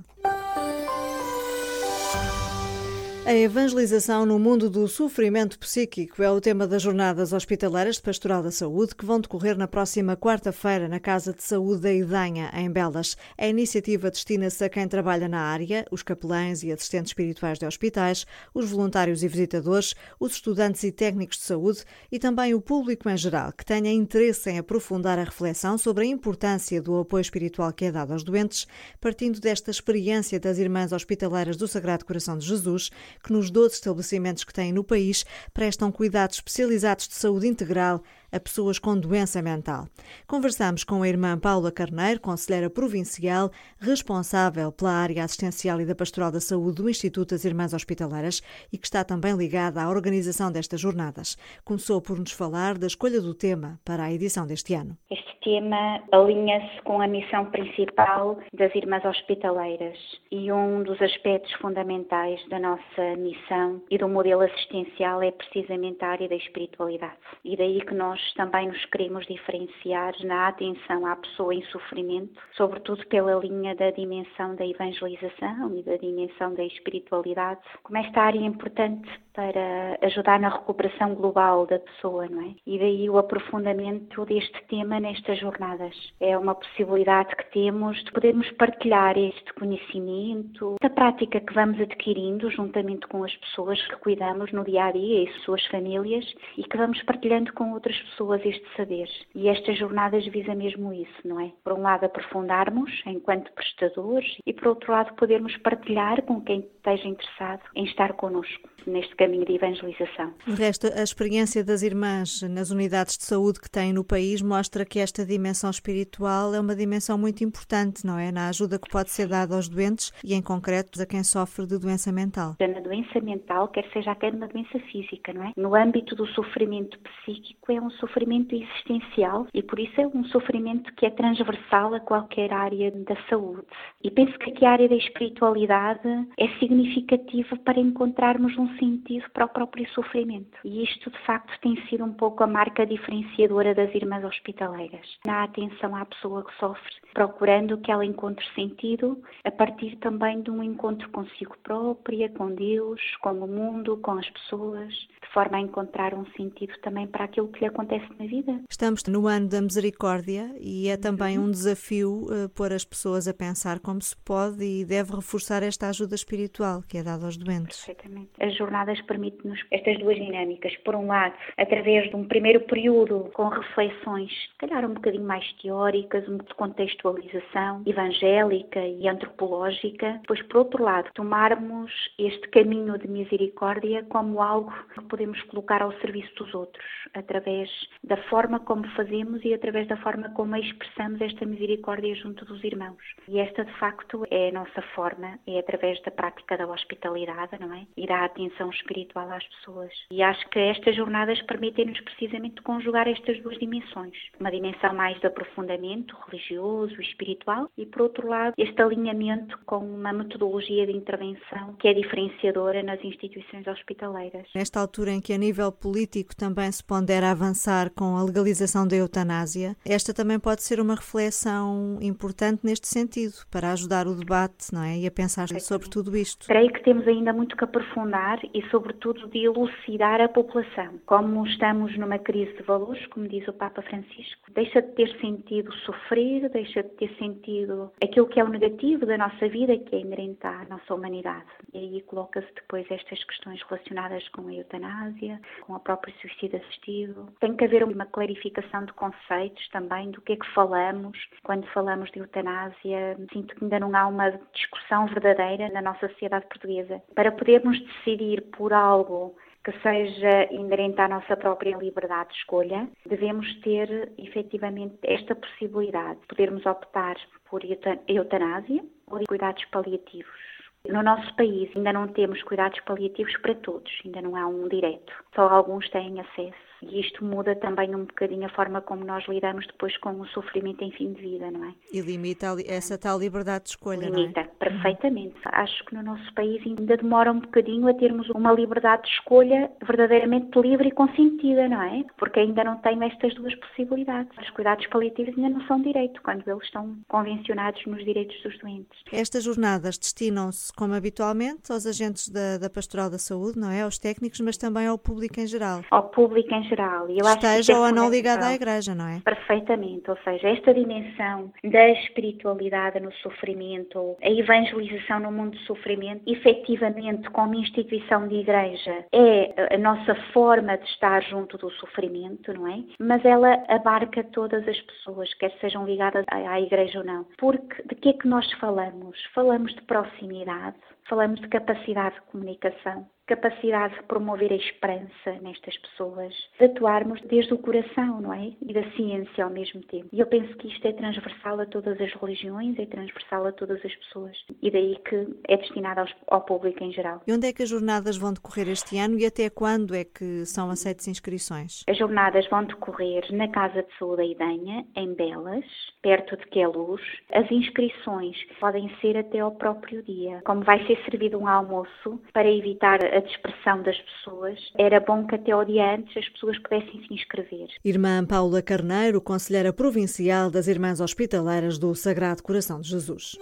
A 3.26 3.34
evangelização 3.34 4.24
no 4.24 4.38
mundo 4.38 4.70
do 4.70 4.88
sofrimento 4.88 5.58
psíquico 5.58 6.22
é 6.22 6.30
o 6.30 6.40
tema 6.40 6.66
das 6.66 6.80
jornadas 6.80 7.34
hospitaleiras 7.34 7.96
de 7.96 8.02
Pastoral 8.02 8.42
da 8.42 8.50
Saúde 8.50 8.94
que 8.94 9.04
vão 9.04 9.20
decorrer 9.20 9.58
na 9.58 9.68
próxima 9.68 10.16
quarta-feira 10.16 10.88
na 10.88 10.98
Casa 10.98 11.34
de 11.34 11.42
Saúde 11.42 11.82
da 11.82 11.92
Idanha, 11.92 12.50
em 12.54 12.70
Belas. 12.70 13.18
A 13.36 13.46
iniciativa 13.46 14.10
destina-se 14.10 14.64
a 14.64 14.70
quem 14.70 14.88
trabalha 14.88 15.28
na 15.28 15.42
área, 15.42 15.84
os 15.90 16.02
capelães 16.02 16.62
e 16.62 16.72
assistentes 16.72 17.10
espirituais 17.10 17.58
de 17.58 17.66
hospitais, 17.66 18.26
os 18.54 18.70
voluntários 18.70 19.22
e 19.22 19.28
visitadores, 19.28 19.94
os 20.18 20.32
estudantes 20.32 20.82
e 20.82 20.90
técnicos 20.90 21.36
de 21.36 21.44
saúde 21.44 21.84
e 22.10 22.18
também 22.18 22.54
o 22.54 22.60
público 22.60 23.08
em 23.08 23.16
geral 23.18 23.52
que 23.52 23.66
tenha 23.66 23.92
interesse 23.92 24.50
em 24.50 24.58
aprofundar 24.58 25.18
a 25.18 25.24
reflexão 25.24 25.76
sobre 25.76 26.04
a 26.04 26.08
importância 26.08 26.80
do 26.80 26.98
apoio 26.98 27.20
espiritual 27.20 27.70
que 27.70 27.84
é 27.84 27.92
dado 27.92 28.14
aos 28.14 28.24
doentes, 28.24 28.66
partindo 28.98 29.40
desta 29.40 29.70
experiência 29.70 30.40
das 30.40 30.56
Irmãs 30.56 30.90
Hospitaleiras 30.90 31.58
do 31.58 31.68
Sagrado 31.68 32.06
Coração 32.06 32.38
de 32.38 32.46
Jesus 32.46 32.90
que 33.22 33.32
nos 33.32 33.50
12 33.50 33.74
estabelecimentos 33.74 34.44
que 34.44 34.52
têm 34.52 34.72
no 34.72 34.84
país 34.84 35.24
prestam 35.52 35.90
cuidados 35.90 36.36
especializados 36.36 37.08
de 37.08 37.14
saúde 37.14 37.46
integral 37.46 38.02
a 38.32 38.40
pessoas 38.40 38.78
com 38.78 38.98
doença 38.98 39.42
mental. 39.42 39.86
Conversamos 40.26 40.84
com 40.84 41.02
a 41.02 41.08
irmã 41.08 41.38
Paula 41.38 41.72
Carneiro, 41.72 42.20
conselheira 42.20 42.70
provincial, 42.70 43.50
responsável 43.78 44.72
pela 44.72 44.92
área 44.92 45.24
assistencial 45.24 45.80
e 45.80 45.84
da 45.84 45.94
pastoral 45.94 46.30
da 46.30 46.40
saúde 46.40 46.82
do 46.82 46.88
Instituto 46.88 47.30
das 47.30 47.44
Irmãs 47.44 47.72
Hospitaleiras 47.72 48.40
e 48.72 48.78
que 48.78 48.86
está 48.86 49.04
também 49.04 49.36
ligada 49.36 49.82
à 49.82 49.88
organização 49.88 50.52
destas 50.52 50.80
jornadas. 50.80 51.36
Começou 51.64 52.00
por 52.00 52.18
nos 52.18 52.32
falar 52.32 52.78
da 52.78 52.86
escolha 52.86 53.20
do 53.20 53.34
tema 53.34 53.78
para 53.84 54.04
a 54.04 54.12
edição 54.12 54.46
deste 54.46 54.74
ano. 54.74 54.96
Este 55.10 55.30
tema 55.42 56.02
alinha-se 56.12 56.82
com 56.82 57.00
a 57.00 57.08
missão 57.08 57.46
principal 57.46 58.38
das 58.52 58.74
Irmãs 58.74 59.04
Hospitaleiras 59.04 59.96
e 60.30 60.52
um 60.52 60.82
dos 60.82 61.00
aspectos 61.00 61.52
fundamentais 61.54 62.40
da 62.48 62.58
nossa 62.58 63.16
missão 63.16 63.82
e 63.90 63.98
do 63.98 64.08
modelo 64.08 64.42
assistencial 64.42 65.22
é 65.22 65.30
precisamente 65.30 66.04
a 66.04 66.08
área 66.08 66.28
da 66.28 66.36
espiritualidade. 66.36 67.16
E 67.44 67.56
daí 67.56 67.80
que 67.80 67.94
nós 67.94 68.19
nós 68.20 68.32
também 68.34 68.68
nos 68.68 68.84
queremos 68.86 69.26
diferenciar 69.26 70.14
na 70.24 70.48
atenção 70.48 71.06
à 71.06 71.16
pessoa 71.16 71.54
em 71.54 71.62
sofrimento, 71.64 72.40
sobretudo 72.56 73.06
pela 73.06 73.34
linha 73.34 73.74
da 73.74 73.90
dimensão 73.90 74.54
da 74.54 74.66
evangelização 74.66 75.76
e 75.76 75.82
da 75.82 75.96
dimensão 75.96 76.54
da 76.54 76.64
espiritualidade, 76.64 77.60
como 77.82 77.98
esta 77.98 78.20
área 78.20 78.38
é 78.38 78.42
importante 78.42 79.08
para 79.32 79.98
ajudar 80.02 80.40
na 80.40 80.48
recuperação 80.48 81.14
global 81.14 81.66
da 81.66 81.78
pessoa, 81.78 82.28
não 82.28 82.42
é? 82.42 82.54
E 82.66 82.78
daí 82.78 83.08
o 83.08 83.16
aprofundamento 83.16 84.24
deste 84.26 84.60
tema 84.66 85.00
nestas 85.00 85.38
jornadas. 85.38 85.94
É 86.20 86.36
uma 86.36 86.54
possibilidade 86.54 87.34
que 87.36 87.50
temos 87.52 88.02
de 88.04 88.12
podermos 88.12 88.50
partilhar 88.52 89.16
este 89.16 89.52
conhecimento, 89.54 90.74
esta 90.82 90.94
prática 90.94 91.40
que 91.40 91.54
vamos 91.54 91.80
adquirindo 91.80 92.50
juntamente 92.50 93.06
com 93.06 93.24
as 93.24 93.34
pessoas 93.36 93.80
que 93.86 93.96
cuidamos 93.96 94.52
no 94.52 94.64
dia 94.64 94.86
a 94.86 94.92
dia 94.92 95.24
e 95.24 95.32
suas 95.44 95.64
famílias 95.66 96.24
e 96.56 96.64
que 96.64 96.76
vamos 96.76 97.00
partilhando 97.04 97.52
com 97.52 97.72
outras 97.72 97.96
pessoas 97.96 98.09
este 98.44 98.64
saber. 98.76 99.08
E 99.34 99.48
estas 99.48 99.78
jornadas 99.78 100.26
visam 100.26 100.54
mesmo 100.54 100.92
isso, 100.92 101.10
não 101.24 101.40
é? 101.40 101.50
Por 101.64 101.72
um 101.72 101.82
lado, 101.82 102.04
aprofundarmos 102.04 102.90
enquanto 103.06 103.52
prestadores 103.52 104.36
e, 104.46 104.52
por 104.52 104.68
outro 104.68 104.92
lado, 104.92 105.14
podermos 105.14 105.56
partilhar 105.58 106.22
com 106.22 106.40
quem 106.40 106.60
esteja 106.60 107.08
interessado 107.08 107.62
em 107.74 107.84
estar 107.84 108.14
connosco 108.14 108.68
neste 108.86 109.14
caminho 109.16 109.44
de 109.44 109.54
evangelização. 109.54 110.32
De 110.46 110.54
resto, 110.54 110.86
a 110.86 111.02
experiência 111.02 111.64
das 111.64 111.82
irmãs 111.82 112.42
nas 112.42 112.70
unidades 112.70 113.16
de 113.16 113.24
saúde 113.24 113.60
que 113.60 113.70
têm 113.70 113.92
no 113.92 114.04
país 114.04 114.40
mostra 114.40 114.84
que 114.84 114.98
esta 114.98 115.24
dimensão 115.24 115.70
espiritual 115.70 116.54
é 116.54 116.60
uma 116.60 116.74
dimensão 116.74 117.18
muito 117.18 117.44
importante, 117.44 118.06
não 118.06 118.18
é? 118.18 118.32
Na 118.32 118.48
ajuda 118.48 118.78
que 118.78 118.88
pode 118.90 119.10
ser 119.10 119.28
dada 119.28 119.54
aos 119.54 119.68
doentes 119.68 120.12
e, 120.24 120.34
em 120.34 120.42
concreto, 120.42 121.00
a 121.00 121.06
quem 121.06 121.22
sofre 121.22 121.66
de 121.66 121.78
doença 121.78 122.10
mental. 122.10 122.56
Na 122.60 122.80
doença 122.80 123.20
mental, 123.20 123.68
quer 123.68 123.84
seja 123.92 124.12
até 124.12 124.30
numa 124.30 124.48
doença 124.48 124.78
física, 124.90 125.32
não 125.32 125.44
é? 125.44 125.52
No 125.56 125.74
âmbito 125.74 126.14
do 126.14 126.26
sofrimento 126.28 126.98
psíquico, 127.00 127.72
é 127.72 127.80
um 127.80 127.90
sofrimento 128.00 128.54
existencial 128.54 129.46
e, 129.54 129.62
por 129.62 129.78
isso, 129.78 130.00
é 130.00 130.06
um 130.06 130.24
sofrimento 130.24 130.92
que 130.94 131.06
é 131.06 131.10
transversal 131.10 131.94
a 131.94 132.00
qualquer 132.00 132.52
área 132.52 132.90
da 132.90 133.16
saúde. 133.28 133.66
E 134.02 134.10
penso 134.10 134.36
que 134.38 134.50
aqui 134.50 134.64
a 134.64 134.72
área 134.72 134.88
da 134.88 134.96
espiritualidade 134.96 136.08
é 136.38 136.48
significativa 136.58 137.56
para 137.58 137.78
encontrarmos 137.78 138.56
um 138.56 138.68
sentido 138.78 139.24
para 139.32 139.44
o 139.44 139.48
próprio 139.48 139.88
sofrimento. 139.90 140.58
E 140.64 140.82
isto, 140.82 141.10
de 141.10 141.18
facto, 141.20 141.52
tem 141.60 141.76
sido 141.86 142.04
um 142.04 142.12
pouco 142.12 142.42
a 142.42 142.46
marca 142.46 142.86
diferenciadora 142.86 143.74
das 143.74 143.94
irmãs 143.94 144.24
hospitaleiras. 144.24 145.18
Na 145.26 145.44
atenção 145.44 145.94
à 145.94 146.04
pessoa 146.04 146.44
que 146.44 146.54
sofre, 146.58 146.94
procurando 147.12 147.78
que 147.78 147.92
ela 147.92 148.04
encontre 148.04 148.44
sentido 148.54 149.20
a 149.44 149.50
partir 149.50 149.96
também 149.96 150.40
de 150.42 150.50
um 150.50 150.62
encontro 150.62 151.08
consigo 151.10 151.56
própria, 151.62 152.28
com 152.30 152.54
Deus, 152.54 153.00
com 153.20 153.32
o 153.32 153.46
mundo, 153.46 153.98
com 153.98 154.12
as 154.12 154.28
pessoas, 154.30 154.88
de 154.92 155.28
forma 155.32 155.58
a 155.58 155.60
encontrar 155.60 156.14
um 156.14 156.26
sentido 156.36 156.72
também 156.82 157.06
para 157.06 157.24
aquilo 157.24 157.48
que 157.48 157.60
lhe 157.60 157.66
acontece 157.66 157.89
na 158.18 158.26
vida. 158.26 158.60
Estamos 158.70 159.04
no 159.04 159.26
ano 159.26 159.48
da 159.48 159.60
misericórdia 159.60 160.54
e 160.60 160.88
é 160.88 160.96
também 160.96 161.38
um 161.38 161.50
desafio 161.50 162.24
uh, 162.24 162.48
pôr 162.54 162.72
as 162.72 162.84
pessoas 162.84 163.26
a 163.26 163.34
pensar 163.34 163.80
como 163.80 164.00
se 164.00 164.16
pode 164.24 164.64
e 164.64 164.84
deve 164.84 165.14
reforçar 165.14 165.62
esta 165.62 165.88
ajuda 165.88 166.14
espiritual 166.14 166.82
que 166.88 166.98
é 166.98 167.02
dada 167.02 167.26
aos 167.26 167.36
doentes. 167.36 167.84
Perfeitamente. 167.84 168.30
As 168.40 168.56
jornadas 168.56 169.00
permitem-nos 169.02 169.60
estas 169.70 169.98
duas 169.98 170.16
dinâmicas. 170.16 170.76
Por 170.78 170.94
um 170.94 171.06
lado, 171.06 171.34
através 171.56 172.08
de 172.08 172.16
um 172.16 172.26
primeiro 172.26 172.60
período 172.60 173.30
com 173.34 173.48
reflexões, 173.48 174.30
se 174.30 174.56
calhar 174.58 174.84
um 174.84 174.94
bocadinho 174.94 175.24
mais 175.24 175.44
teóricas, 175.54 176.28
um 176.28 176.38
de 176.38 176.54
contextualização 176.54 177.82
evangélica 177.86 178.80
e 178.80 179.08
antropológica. 179.08 180.18
Depois, 180.22 180.42
por 180.42 180.58
outro 180.58 180.82
lado, 180.82 181.10
tomarmos 181.14 181.90
este 182.18 182.48
caminho 182.48 182.98
de 182.98 183.08
misericórdia 183.08 184.04
como 184.04 184.42
algo 184.42 184.72
que 184.94 185.04
podemos 185.04 185.40
colocar 185.44 185.82
ao 185.82 185.92
serviço 186.00 186.34
dos 186.36 186.54
outros, 186.54 186.84
através 187.14 187.68
da 188.02 188.16
forma 188.28 188.60
como 188.60 188.88
fazemos 188.90 189.44
e 189.44 189.54
através 189.54 189.86
da 189.88 189.96
forma 189.98 190.30
como 190.30 190.56
expressamos 190.56 191.20
esta 191.20 191.44
misericórdia 191.46 192.14
junto 192.14 192.44
dos 192.44 192.62
irmãos. 192.64 192.98
E 193.28 193.38
esta, 193.38 193.64
de 193.64 193.72
facto, 193.78 194.24
é 194.30 194.48
a 194.48 194.52
nossa 194.52 194.82
forma, 194.94 195.38
é 195.46 195.58
através 195.58 196.00
da 196.02 196.10
prática 196.10 196.56
da 196.56 196.66
hospitalidade, 196.66 197.58
não 197.60 197.72
é? 197.72 197.86
E 197.96 198.06
da 198.06 198.24
atenção 198.24 198.70
espiritual 198.70 199.30
às 199.30 199.46
pessoas. 199.46 199.92
E 200.10 200.22
acho 200.22 200.48
que 200.50 200.58
estas 200.58 200.96
jornadas 200.96 201.40
permitem-nos 201.42 202.00
precisamente 202.00 202.62
conjugar 202.62 203.08
estas 203.08 203.40
duas 203.42 203.58
dimensões. 203.58 204.16
Uma 204.38 204.50
dimensão 204.50 204.94
mais 204.94 205.18
de 205.20 205.26
aprofundamento 205.26 206.16
religioso 206.26 206.94
e 207.00 207.04
espiritual 207.04 207.70
e, 207.76 207.86
por 207.86 208.02
outro 208.02 208.28
lado, 208.28 208.54
este 208.58 208.80
alinhamento 208.82 209.58
com 209.66 209.78
uma 209.78 210.12
metodologia 210.12 210.86
de 210.86 210.92
intervenção 210.92 211.74
que 211.78 211.88
é 211.88 211.94
diferenciadora 211.94 212.82
nas 212.82 213.02
instituições 213.04 213.66
hospitaleiras. 213.66 214.48
Nesta 214.54 214.80
altura 214.80 215.12
em 215.12 215.20
que 215.20 215.32
a 215.32 215.38
nível 215.38 215.70
político 215.70 216.34
também 216.34 216.70
se 216.72 216.84
pondera 216.84 217.30
avançar 217.30 217.69
com 217.94 218.16
a 218.16 218.24
legalização 218.24 218.86
da 218.86 218.96
eutanásia, 218.96 219.76
esta 219.84 220.12
também 220.12 220.38
pode 220.38 220.62
ser 220.62 220.80
uma 220.80 220.94
reflexão 220.94 221.98
importante 222.00 222.64
neste 222.64 222.88
sentido, 222.88 223.34
para 223.50 223.72
ajudar 223.72 224.06
o 224.06 224.14
debate 224.14 224.74
não 224.74 224.82
é? 224.82 224.98
e 224.98 225.06
a 225.06 225.10
pensar 225.10 225.48
sobre 225.60 225.88
tudo 225.88 226.16
isto. 226.16 226.46
Creio 226.46 226.72
que 226.72 226.82
temos 226.82 227.06
ainda 227.06 227.32
muito 227.32 227.56
que 227.56 227.64
aprofundar 227.64 228.40
e, 228.52 228.62
sobretudo, 228.70 229.28
de 229.28 229.44
elucidar 229.44 230.20
a 230.20 230.28
população. 230.28 231.00
Como 231.06 231.46
estamos 231.46 231.96
numa 231.96 232.18
crise 232.18 232.52
de 232.56 232.62
valores, 232.62 233.06
como 233.06 233.28
diz 233.28 233.46
o 233.46 233.52
Papa 233.52 233.82
Francisco, 233.82 234.50
deixa 234.54 234.82
de 234.82 234.88
ter 234.92 235.08
sentido 235.20 235.72
sofrer, 235.84 236.48
deixa 236.50 236.82
de 236.82 236.90
ter 236.90 237.14
sentido 237.16 237.90
aquilo 238.02 238.26
que 238.26 238.40
é 238.40 238.44
o 238.44 238.48
negativo 238.48 239.06
da 239.06 239.16
nossa 239.16 239.48
vida, 239.48 239.76
que 239.78 239.94
é 239.94 240.00
inerente 240.00 240.46
à 240.46 240.64
nossa 240.68 240.94
humanidade. 240.94 241.46
E 241.72 241.78
aí 241.78 242.02
coloca-se 242.02 242.48
depois 242.54 242.86
estas 242.90 243.22
questões 243.24 243.62
relacionadas 243.68 244.26
com 244.30 244.48
a 244.48 244.54
eutanásia, 244.54 245.40
com 245.62 245.74
a 245.74 245.80
própria 245.80 246.14
suicídio 246.20 246.58
assistido. 246.58 247.28
Tem 247.40 247.49
que 247.56 247.64
haver 247.64 247.84
uma 247.84 248.06
clarificação 248.06 248.84
de 248.84 248.92
conceitos 248.92 249.68
também 249.70 250.10
do 250.10 250.20
que 250.20 250.32
é 250.32 250.36
que 250.36 250.54
falamos 250.54 251.18
quando 251.42 251.66
falamos 251.68 252.10
de 252.10 252.20
eutanásia. 252.20 253.16
Sinto 253.32 253.54
que 253.54 253.64
ainda 253.64 253.80
não 253.80 253.94
há 253.94 254.06
uma 254.06 254.30
discussão 254.52 255.06
verdadeira 255.06 255.68
na 255.70 255.82
nossa 255.82 256.08
sociedade 256.08 256.46
portuguesa. 256.46 257.02
Para 257.14 257.32
podermos 257.32 257.78
decidir 257.80 258.42
por 258.56 258.72
algo 258.72 259.34
que 259.64 259.72
seja 259.82 260.50
inerente 260.50 261.00
à 261.00 261.08
nossa 261.08 261.36
própria 261.36 261.76
liberdade 261.76 262.30
de 262.30 262.36
escolha, 262.36 262.88
devemos 263.06 263.46
ter 263.60 264.10
efetivamente 264.16 264.98
esta 265.02 265.34
possibilidade 265.34 266.20
de 266.20 266.26
podermos 266.26 266.64
optar 266.64 267.16
por 267.48 267.60
eutanásia 268.08 268.82
ou 269.06 269.18
de 269.18 269.26
cuidados 269.26 269.64
paliativos. 269.66 270.49
No 270.88 271.02
nosso 271.02 271.34
país 271.36 271.70
ainda 271.76 271.92
não 271.92 272.08
temos 272.08 272.42
cuidados 272.42 272.80
paliativos 272.80 273.36
para 273.38 273.54
todos, 273.54 273.92
ainda 274.04 274.22
não 274.22 274.34
há 274.34 274.46
um 274.46 274.66
direto. 274.68 275.12
Só 275.34 275.42
alguns 275.42 275.88
têm 275.90 276.20
acesso. 276.20 276.70
E 276.82 277.00
isto 277.00 277.22
muda 277.24 277.54
também 277.56 277.94
um 277.94 278.04
bocadinho 278.04 278.46
a 278.46 278.48
forma 278.48 278.80
como 278.80 279.04
nós 279.04 279.26
lidamos 279.28 279.66
depois 279.66 279.96
com 279.98 280.18
o 280.18 280.26
sofrimento 280.28 280.82
em 280.82 280.90
fim 280.92 281.12
de 281.12 281.20
vida, 281.20 281.50
não 281.50 281.64
é? 281.64 281.74
E 281.92 282.00
limita 282.00 282.46
essa 282.66 282.96
tal 282.96 283.18
liberdade 283.18 283.64
de 283.64 283.70
escolha, 283.70 284.08
limita, 284.08 284.40
não 284.40 284.46
é? 284.46 284.50
perfeitamente. 284.58 285.36
Acho 285.44 285.84
que 285.84 285.94
no 285.94 286.02
nosso 286.02 286.32
país 286.32 286.62
ainda 286.66 286.96
demora 286.96 287.32
um 287.32 287.40
bocadinho 287.40 287.86
a 287.88 287.94
termos 287.94 288.28
uma 288.30 288.52
liberdade 288.52 289.02
de 289.02 289.08
escolha 289.10 289.70
verdadeiramente 289.86 290.58
livre 290.58 290.88
e 290.88 290.92
consentida, 290.92 291.68
não 291.68 291.82
é? 291.82 292.02
Porque 292.16 292.40
ainda 292.40 292.64
não 292.64 292.78
tem 292.78 293.02
estas 293.04 293.34
duas 293.34 293.54
possibilidades. 293.56 294.36
Os 294.38 294.50
cuidados 294.50 294.86
paliativos 294.86 295.36
ainda 295.36 295.58
não 295.58 295.66
são 295.66 295.82
direito, 295.82 296.22
quando 296.22 296.48
eles 296.48 296.64
estão 296.64 296.96
convencionados 297.08 297.84
nos 297.84 298.02
direitos 298.04 298.42
dos 298.42 298.58
doentes. 298.58 298.98
Estas 299.12 299.44
jornadas 299.44 299.98
destinam-se, 299.98 300.69
como 300.72 300.94
habitualmente, 300.94 301.72
aos 301.72 301.86
agentes 301.86 302.28
da, 302.28 302.58
da 302.58 302.70
Pastoral 302.70 303.10
da 303.10 303.18
Saúde, 303.18 303.58
não 303.58 303.70
é? 303.70 303.82
Aos 303.82 303.98
técnicos, 303.98 304.40
mas 304.40 304.56
também 304.56 304.86
ao 304.86 304.98
público 304.98 305.40
em 305.40 305.46
geral. 305.46 305.82
Ao 305.90 306.08
público 306.08 306.52
em 306.54 306.62
geral. 306.64 307.08
Eu 307.08 307.26
Esteja 307.26 307.78
ou 307.78 307.92
não 307.92 308.10
ligada 308.10 308.46
à 308.46 308.54
Igreja, 308.54 308.94
não 308.94 309.06
é? 309.06 309.20
Perfeitamente, 309.24 310.10
ou 310.10 310.16
seja, 310.24 310.48
esta 310.48 310.74
dimensão 310.74 311.52
da 311.64 311.88
espiritualidade 311.90 313.00
no 313.00 313.12
sofrimento, 313.14 314.16
a 314.22 314.30
evangelização 314.30 315.20
no 315.20 315.32
mundo 315.32 315.52
do 315.52 315.64
sofrimento, 315.64 316.22
efetivamente, 316.26 317.28
como 317.30 317.54
instituição 317.54 318.28
de 318.28 318.36
Igreja, 318.36 319.04
é 319.12 319.74
a 319.74 319.78
nossa 319.78 320.14
forma 320.32 320.76
de 320.76 320.84
estar 320.84 321.22
junto 321.24 321.56
do 321.56 321.70
sofrimento, 321.72 322.52
não 322.52 322.68
é? 322.68 322.82
Mas 322.98 323.24
ela 323.24 323.62
abarca 323.68 324.22
todas 324.24 324.66
as 324.68 324.80
pessoas, 324.82 325.32
quer 325.34 325.52
sejam 325.60 325.84
ligadas 325.84 326.24
à 326.28 326.60
Igreja 326.60 326.98
ou 326.98 327.04
não. 327.04 327.26
Porque 327.38 327.82
de 327.82 327.94
que 327.94 328.10
é 328.10 328.12
que 328.12 328.28
nós 328.28 328.50
falamos? 328.54 329.16
Falamos 329.34 329.74
de 329.74 329.82
proximidade, 329.82 330.59
falamos 331.08 331.40
de 331.40 331.48
capacidade 331.48 332.14
de 332.14 332.20
comunicação, 332.22 333.08
capacidade 333.30 333.94
de 333.94 334.02
promover 334.02 334.52
a 334.52 334.56
esperança 334.56 335.38
nestas 335.40 335.76
pessoas, 335.78 336.34
de 336.58 336.64
atuarmos 336.64 337.20
desde 337.22 337.54
o 337.54 337.58
coração, 337.58 338.20
não 338.20 338.34
é? 338.34 338.52
E 338.60 338.72
da 338.72 338.82
ciência 338.92 339.44
ao 339.44 339.50
mesmo 339.50 339.80
tempo. 339.82 340.08
E 340.12 340.18
eu 340.18 340.26
penso 340.26 340.52
que 340.56 340.66
isto 340.66 340.84
é 340.86 340.92
transversal 340.92 341.60
a 341.60 341.66
todas 341.66 342.00
as 342.00 342.12
religiões, 342.14 342.76
é 342.76 342.86
transversal 342.86 343.46
a 343.46 343.52
todas 343.52 343.84
as 343.84 343.94
pessoas. 343.94 344.36
E 344.60 344.68
daí 344.68 344.96
que 345.08 345.28
é 345.48 345.56
destinado 345.56 346.00
aos, 346.00 346.12
ao 346.26 346.40
público 346.40 346.82
em 346.82 346.92
geral. 346.92 347.22
E 347.24 347.32
onde 347.32 347.46
é 347.46 347.52
que 347.52 347.62
as 347.62 347.68
jornadas 347.68 348.16
vão 348.16 348.32
decorrer 348.32 348.68
este 348.68 348.98
ano 348.98 349.16
e 349.16 349.24
até 349.24 349.48
quando 349.48 349.94
é 349.94 350.04
que 350.04 350.44
são 350.44 350.68
aceitas 350.68 351.06
inscrições? 351.06 351.84
As 351.88 351.96
jornadas 351.96 352.48
vão 352.48 352.64
decorrer 352.64 353.24
na 353.32 353.46
Casa 353.48 353.84
de 353.84 353.96
Saúde 353.96 354.16
da 354.16 354.24
Idenha, 354.24 354.84
em 354.96 355.14
Belas, 355.14 355.64
perto 356.02 356.36
de 356.36 356.46
Queluz. 356.46 357.00
As 357.32 357.48
inscrições 357.50 358.36
podem 358.58 358.90
ser 359.00 359.16
até 359.16 359.38
ao 359.38 359.52
próprio 359.52 360.02
dia. 360.02 360.42
Como 360.44 360.62
vai 360.62 360.84
ser 360.86 360.98
servido 361.04 361.38
um 361.38 361.46
almoço 361.46 362.20
para 362.32 362.50
evitar 362.50 362.98
a 363.04 363.19
a 363.20 363.22
dispersão 363.22 363.82
das 363.82 363.96
pessoas, 363.98 364.58
era 364.78 364.98
bom 364.98 365.26
que 365.26 365.34
até 365.34 365.52
ao 365.52 365.64
dia 365.64 365.94
antes 365.94 366.16
as 366.16 366.28
pessoas 366.30 366.58
pudessem 366.58 367.04
se 367.06 367.14
inscrever. 367.14 367.68
Irmã 367.84 368.24
Paula 368.26 368.62
Carneiro, 368.62 369.20
Conselheira 369.20 369.72
Provincial 369.72 370.50
das 370.50 370.66
Irmãs 370.66 371.00
Hospitaleiras 371.00 371.78
do 371.78 371.94
Sagrado 371.94 372.42
Coração 372.42 372.80
de 372.80 372.88
Jesus. 372.88 373.36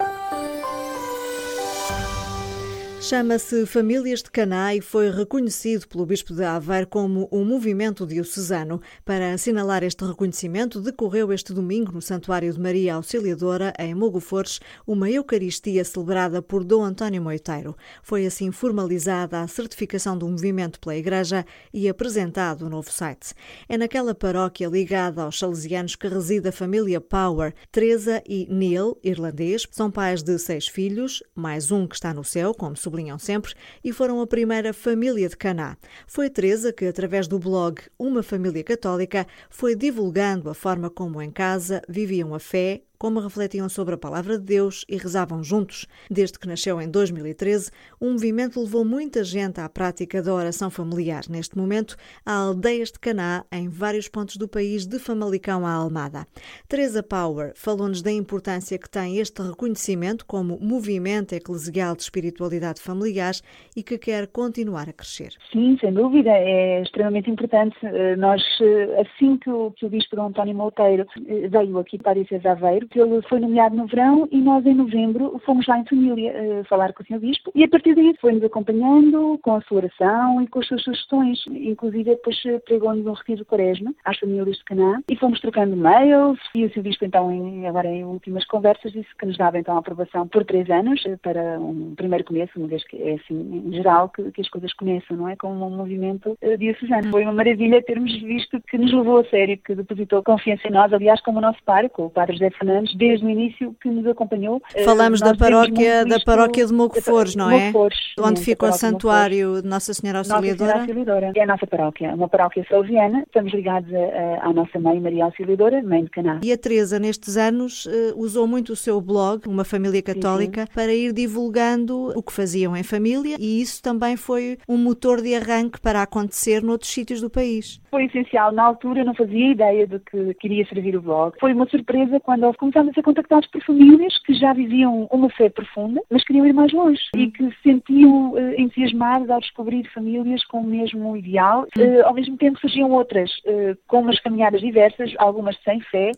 Chama-se 3.01 3.65
Famílias 3.65 4.21
de 4.21 4.29
Caná 4.29 4.75
e 4.75 4.81
foi 4.81 5.09
reconhecido 5.09 5.87
pelo 5.87 6.05
Bispo 6.05 6.33
de 6.33 6.43
Aveiro 6.43 6.85
como 6.85 7.29
um 7.31 7.45
movimento 7.45 8.05
diocesano. 8.05 8.81
Para 9.05 9.33
assinalar 9.33 9.83
este 9.83 10.03
reconhecimento, 10.03 10.81
decorreu 10.81 11.31
este 11.31 11.53
domingo 11.53 11.93
no 11.93 12.01
Santuário 12.01 12.51
de 12.51 12.59
Maria 12.59 12.95
Auxiliadora, 12.95 13.73
em 13.79 13.95
Mogofores, 13.95 14.59
uma 14.85 15.09
Eucaristia 15.09 15.83
celebrada 15.85 16.41
por 16.41 16.63
Dom 16.65 16.83
António 16.83 17.21
Moiteiro. 17.21 17.75
Foi 18.03 18.25
assim 18.25 18.51
formalizada 18.51 19.39
a 19.39 19.47
certificação 19.47 20.17
do 20.17 20.27
movimento 20.27 20.77
pela 20.77 20.97
Igreja 20.97 21.45
e 21.73 21.87
apresentado 21.87 22.65
o 22.65 22.69
novo 22.69 22.91
site. 22.91 23.33
É 23.69 23.77
naquela 23.77 24.13
paróquia 24.13 24.67
ligada 24.67 25.23
aos 25.23 25.39
salesianos 25.39 25.95
que 25.95 26.07
reside 26.07 26.49
a 26.49 26.51
família 26.51 26.99
Power. 26.99 27.53
Teresa 27.71 28.21
e 28.27 28.45
Neil, 28.51 28.99
irlandês, 29.01 29.65
são 29.71 29.89
pais 29.89 30.21
de 30.21 30.37
seis 30.37 30.67
filhos, 30.67 31.23
mais 31.33 31.71
um 31.71 31.87
que 31.87 31.95
está 31.95 32.13
no 32.13 32.25
céu, 32.25 32.53
como 32.53 32.75
sublinham 32.89 33.19
sempre, 33.19 33.53
e 33.83 33.93
foram 33.93 34.19
a 34.19 34.27
primeira 34.27 34.73
família 34.73 35.29
de 35.29 35.37
Caná. 35.37 35.77
Foi 36.07 36.29
Teresa 36.29 36.73
que, 36.73 36.85
através 36.85 37.27
do 37.27 37.37
blog 37.37 37.79
Uma 37.97 38.23
Família 38.23 38.63
Católica, 38.63 39.27
foi 39.49 39.75
divulgando 39.75 40.49
a 40.49 40.53
forma 40.55 40.89
como 40.89 41.21
em 41.21 41.31
casa 41.31 41.81
viviam 41.87 42.33
a 42.33 42.39
fé, 42.39 42.81
como 42.99 43.21
refletiam 43.21 43.69
sobre 43.69 43.95
a 43.95 43.97
palavra 43.97 44.37
de 44.37 44.43
Deus 44.43 44.85
e 44.89 44.97
rezavam 44.97 45.41
juntos. 45.41 45.87
Desde 46.11 46.37
que 46.37 46.47
nasceu 46.47 46.81
em 46.81 46.91
2013, 46.91 47.71
um 48.01 48.11
movimento 48.11 48.59
levou 48.59 48.83
muita 48.83 49.23
gente 49.23 49.61
à 49.61 49.69
prática 49.69 50.21
da 50.21 50.33
oração 50.33 50.69
familiar. 50.69 51.23
Neste 51.29 51.57
momento, 51.57 51.95
há 52.25 52.33
aldeias 52.33 52.91
de 52.91 52.99
Caná 52.99 53.45
em 53.51 53.69
vários 53.69 54.09
pontos 54.09 54.35
do 54.35 54.49
país, 54.49 54.85
de 54.85 54.99
Famalicão 54.99 55.65
à 55.65 55.71
Almada. 55.71 56.27
Teresa 56.67 57.01
Power 57.01 57.53
falou-nos 57.55 58.01
da 58.01 58.11
importância 58.11 58.77
que 58.77 58.89
tem 58.89 59.17
este 59.17 59.41
reconhecimento 59.41 60.25
como 60.25 60.59
movimento 60.59 61.33
eclesial 61.33 61.95
de 61.95 62.01
espiritualidade 62.01 62.81
familiar 62.81 63.33
e 63.75 63.81
que 63.81 63.97
quer 63.97 64.27
continuar 64.27 64.89
a 64.89 64.93
crescer. 64.93 65.31
Sim, 65.53 65.77
sem 65.79 65.93
dúvida, 65.93 66.31
é 66.31 66.81
extremamente 66.81 67.29
importante. 67.31 67.77
Eh, 67.83 68.17
nós, 68.17 68.41
eh, 68.61 69.01
assim 69.01 69.37
que 69.37 69.49
o, 69.49 69.71
que 69.71 69.85
o 69.85 69.89
Bispo 69.89 70.19
António 70.19 70.55
Monteiro 70.55 71.05
eh, 71.27 71.47
veio 71.47 71.77
aqui 71.79 71.97
para 71.97 72.19
a 72.19 72.51
Aveiro, 72.51 72.88
porque 72.89 72.99
ele 72.99 73.21
foi 73.23 73.39
nomeado 73.39 73.75
no 73.75 73.85
verão 73.85 74.27
e 74.31 74.41
nós 74.41 74.65
em 74.65 74.73
novembro 74.73 75.39
fomos 75.45 75.67
lá 75.67 75.77
em 75.77 75.85
família 75.85 76.33
uh, 76.33 76.63
falar 76.65 76.91
com 76.93 77.03
o 77.03 77.05
Sr. 77.05 77.19
Bispo 77.19 77.51
e 77.53 77.63
a 77.63 77.67
partir 77.67 77.93
daí 77.93 78.15
foi-nos 78.19 78.43
acompanhando 78.43 79.39
com 79.43 79.55
a 79.55 79.61
sua 79.61 79.77
oração 79.77 80.41
e 80.41 80.47
com 80.47 80.59
as 80.59 80.67
suas 80.67 80.81
sugestões. 80.83 81.39
Inclusive 81.47 82.05
depois 82.05 82.41
eh, 82.45 82.59
pregou-nos 82.59 83.05
um 83.05 83.13
retiro 83.13 83.37
de 83.37 83.45
quaresma 83.45 83.93
às 84.03 84.17
famílias 84.17 84.57
de 84.57 84.63
Caná 84.63 85.01
e 85.09 85.15
fomos 85.15 85.39
trocando 85.39 85.77
mails 85.77 86.39
e 86.55 86.65
o 86.65 86.73
Sr. 86.73 86.81
Bispo 86.81 87.05
então 87.05 87.31
em, 87.31 87.67
agora 87.67 87.87
em 87.87 88.03
últimas 88.03 88.45
conversas 88.45 88.91
disse 88.91 89.15
que 89.17 89.25
nos 89.25 89.37
dava 89.37 89.59
então 89.59 89.75
a 89.75 89.79
aprovação 89.79 90.27
por 90.27 90.43
três 90.43 90.69
anos 90.69 91.05
eh, 91.05 91.15
para 91.21 91.59
um 91.59 91.93
primeiro 91.95 92.25
começo, 92.25 92.57
uma 92.57 92.67
vez 92.67 92.83
que 92.85 92.97
é 93.01 93.13
assim 93.13 93.63
em 93.67 93.71
geral 93.71 94.09
que, 94.09 94.31
que 94.31 94.41
as 94.41 94.49
coisas 94.49 94.73
começam, 94.73 95.15
não 95.15 95.29
é? 95.29 95.35
Como 95.35 95.65
um 95.65 95.69
movimento 95.69 96.35
uh, 96.41 96.57
diocesano. 96.57 97.11
Foi 97.11 97.23
uma 97.23 97.33
maravilha 97.33 97.83
termos 97.83 98.11
visto 98.21 98.59
que 98.61 98.77
nos 98.77 98.91
levou 98.91 99.19
a 99.19 99.25
sério, 99.25 99.57
que 99.57 99.75
depositou 99.75 100.23
confiança 100.23 100.67
em 100.67 100.71
nós, 100.71 100.91
aliás 100.91 101.21
como 101.21 101.37
o 101.37 101.41
nosso 101.41 101.59
com 101.91 102.05
o 102.05 102.09
Padre 102.09 102.33
José 102.33 102.49
Fernandes, 102.51 102.78
anos, 102.79 102.95
desde 102.95 103.25
o 103.25 103.29
início 103.29 103.75
que 103.81 103.89
nos 103.89 104.05
acompanhou. 104.07 104.61
Falamos 104.83 105.19
da 105.19 105.35
paróquia, 105.35 106.05
da 106.05 106.19
paróquia 106.19 106.65
de 106.65 106.73
Mocofores, 106.73 107.35
não 107.35 107.51
é? 107.51 107.67
Mocofores, 107.67 107.97
Onde 108.19 108.41
ficou 108.41 108.69
o 108.69 108.73
santuário 108.73 109.61
de 109.61 109.67
Nossa 109.67 109.93
Senhora 109.93 110.19
Auxiliadora. 110.19 110.49
Nossa 110.49 110.57
Senhora 110.57 110.79
Auxiliadora. 110.79 111.31
É 111.35 111.43
a 111.43 111.47
nossa 111.47 111.67
paróquia, 111.67 112.13
uma 112.13 112.27
paróquia 112.27 112.65
salesiana. 112.69 113.23
Estamos 113.27 113.53
ligados 113.53 113.93
a, 113.93 113.97
a, 113.97 114.49
à 114.49 114.53
nossa 114.53 114.79
mãe 114.79 114.99
Maria 114.99 115.25
Auxiliadora, 115.25 115.81
mãe 115.83 116.03
de 116.03 116.09
Caná. 116.09 116.39
E 116.43 116.51
a 116.51 116.57
Teresa, 116.57 116.99
nestes 116.99 117.37
anos, 117.37 117.87
usou 118.15 118.47
muito 118.47 118.73
o 118.73 118.75
seu 118.75 118.99
blog, 119.01 119.47
Uma 119.47 119.63
Família 119.63 120.01
Católica, 120.01 120.61
sim, 120.61 120.67
sim. 120.67 120.73
para 120.73 120.93
ir 120.93 121.13
divulgando 121.13 122.11
o 122.15 122.23
que 122.23 122.31
faziam 122.31 122.75
em 122.75 122.83
família 122.83 123.35
e 123.39 123.61
isso 123.61 123.81
também 123.81 124.15
foi 124.15 124.57
um 124.67 124.77
motor 124.77 125.21
de 125.21 125.35
arranque 125.35 125.79
para 125.79 126.01
acontecer 126.01 126.63
noutros 126.63 126.91
sítios 126.91 127.21
do 127.21 127.29
país. 127.29 127.81
Foi 127.89 128.05
essencial. 128.05 128.51
Na 128.51 128.63
altura 128.63 129.03
não 129.03 129.13
fazia 129.13 129.51
ideia 129.51 129.87
de 129.87 129.99
que 129.99 130.33
queria 130.35 130.65
servir 130.65 130.95
o 130.95 131.01
blog. 131.01 131.33
Foi 131.39 131.53
uma 131.53 131.67
surpresa 131.67 132.19
quando 132.19 132.53
começámos 132.55 132.91
a 132.91 132.93
ser 132.93 133.03
contactados 133.03 133.47
por 133.49 133.63
famílias 133.63 134.17
que 134.19 134.33
já 134.33 134.53
viviam 134.53 135.07
uma 135.11 135.29
fé 135.29 135.49
profunda, 135.49 136.01
mas 136.09 136.23
queriam 136.23 136.45
ir 136.45 136.53
mais 136.53 136.71
longe 136.71 137.01
e 137.15 137.31
que 137.31 137.49
se 137.51 137.61
sentiam 137.63 138.31
uh, 138.31 138.53
entusiasmados 138.59 139.29
ao 139.29 139.39
descobrir 139.39 139.87
famílias 139.93 140.45
com 140.45 140.61
o 140.61 140.63
mesmo 140.63 141.17
ideal. 141.17 141.65
Uh, 141.77 142.05
ao 142.05 142.13
mesmo 142.13 142.37
tempo 142.37 142.59
surgiam 142.59 142.91
outras 142.91 143.31
uh, 143.45 143.77
com 143.87 144.01
umas 144.01 144.19
caminhadas 144.19 144.61
diversas, 144.61 145.13
algumas 145.17 145.57
sem 145.63 145.81
fé, 145.81 146.11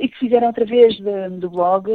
e 0.00 0.08
que 0.08 0.18
fizeram 0.18 0.48
através 0.48 0.96
de, 0.96 1.28
do 1.38 1.50
blog 1.50 1.90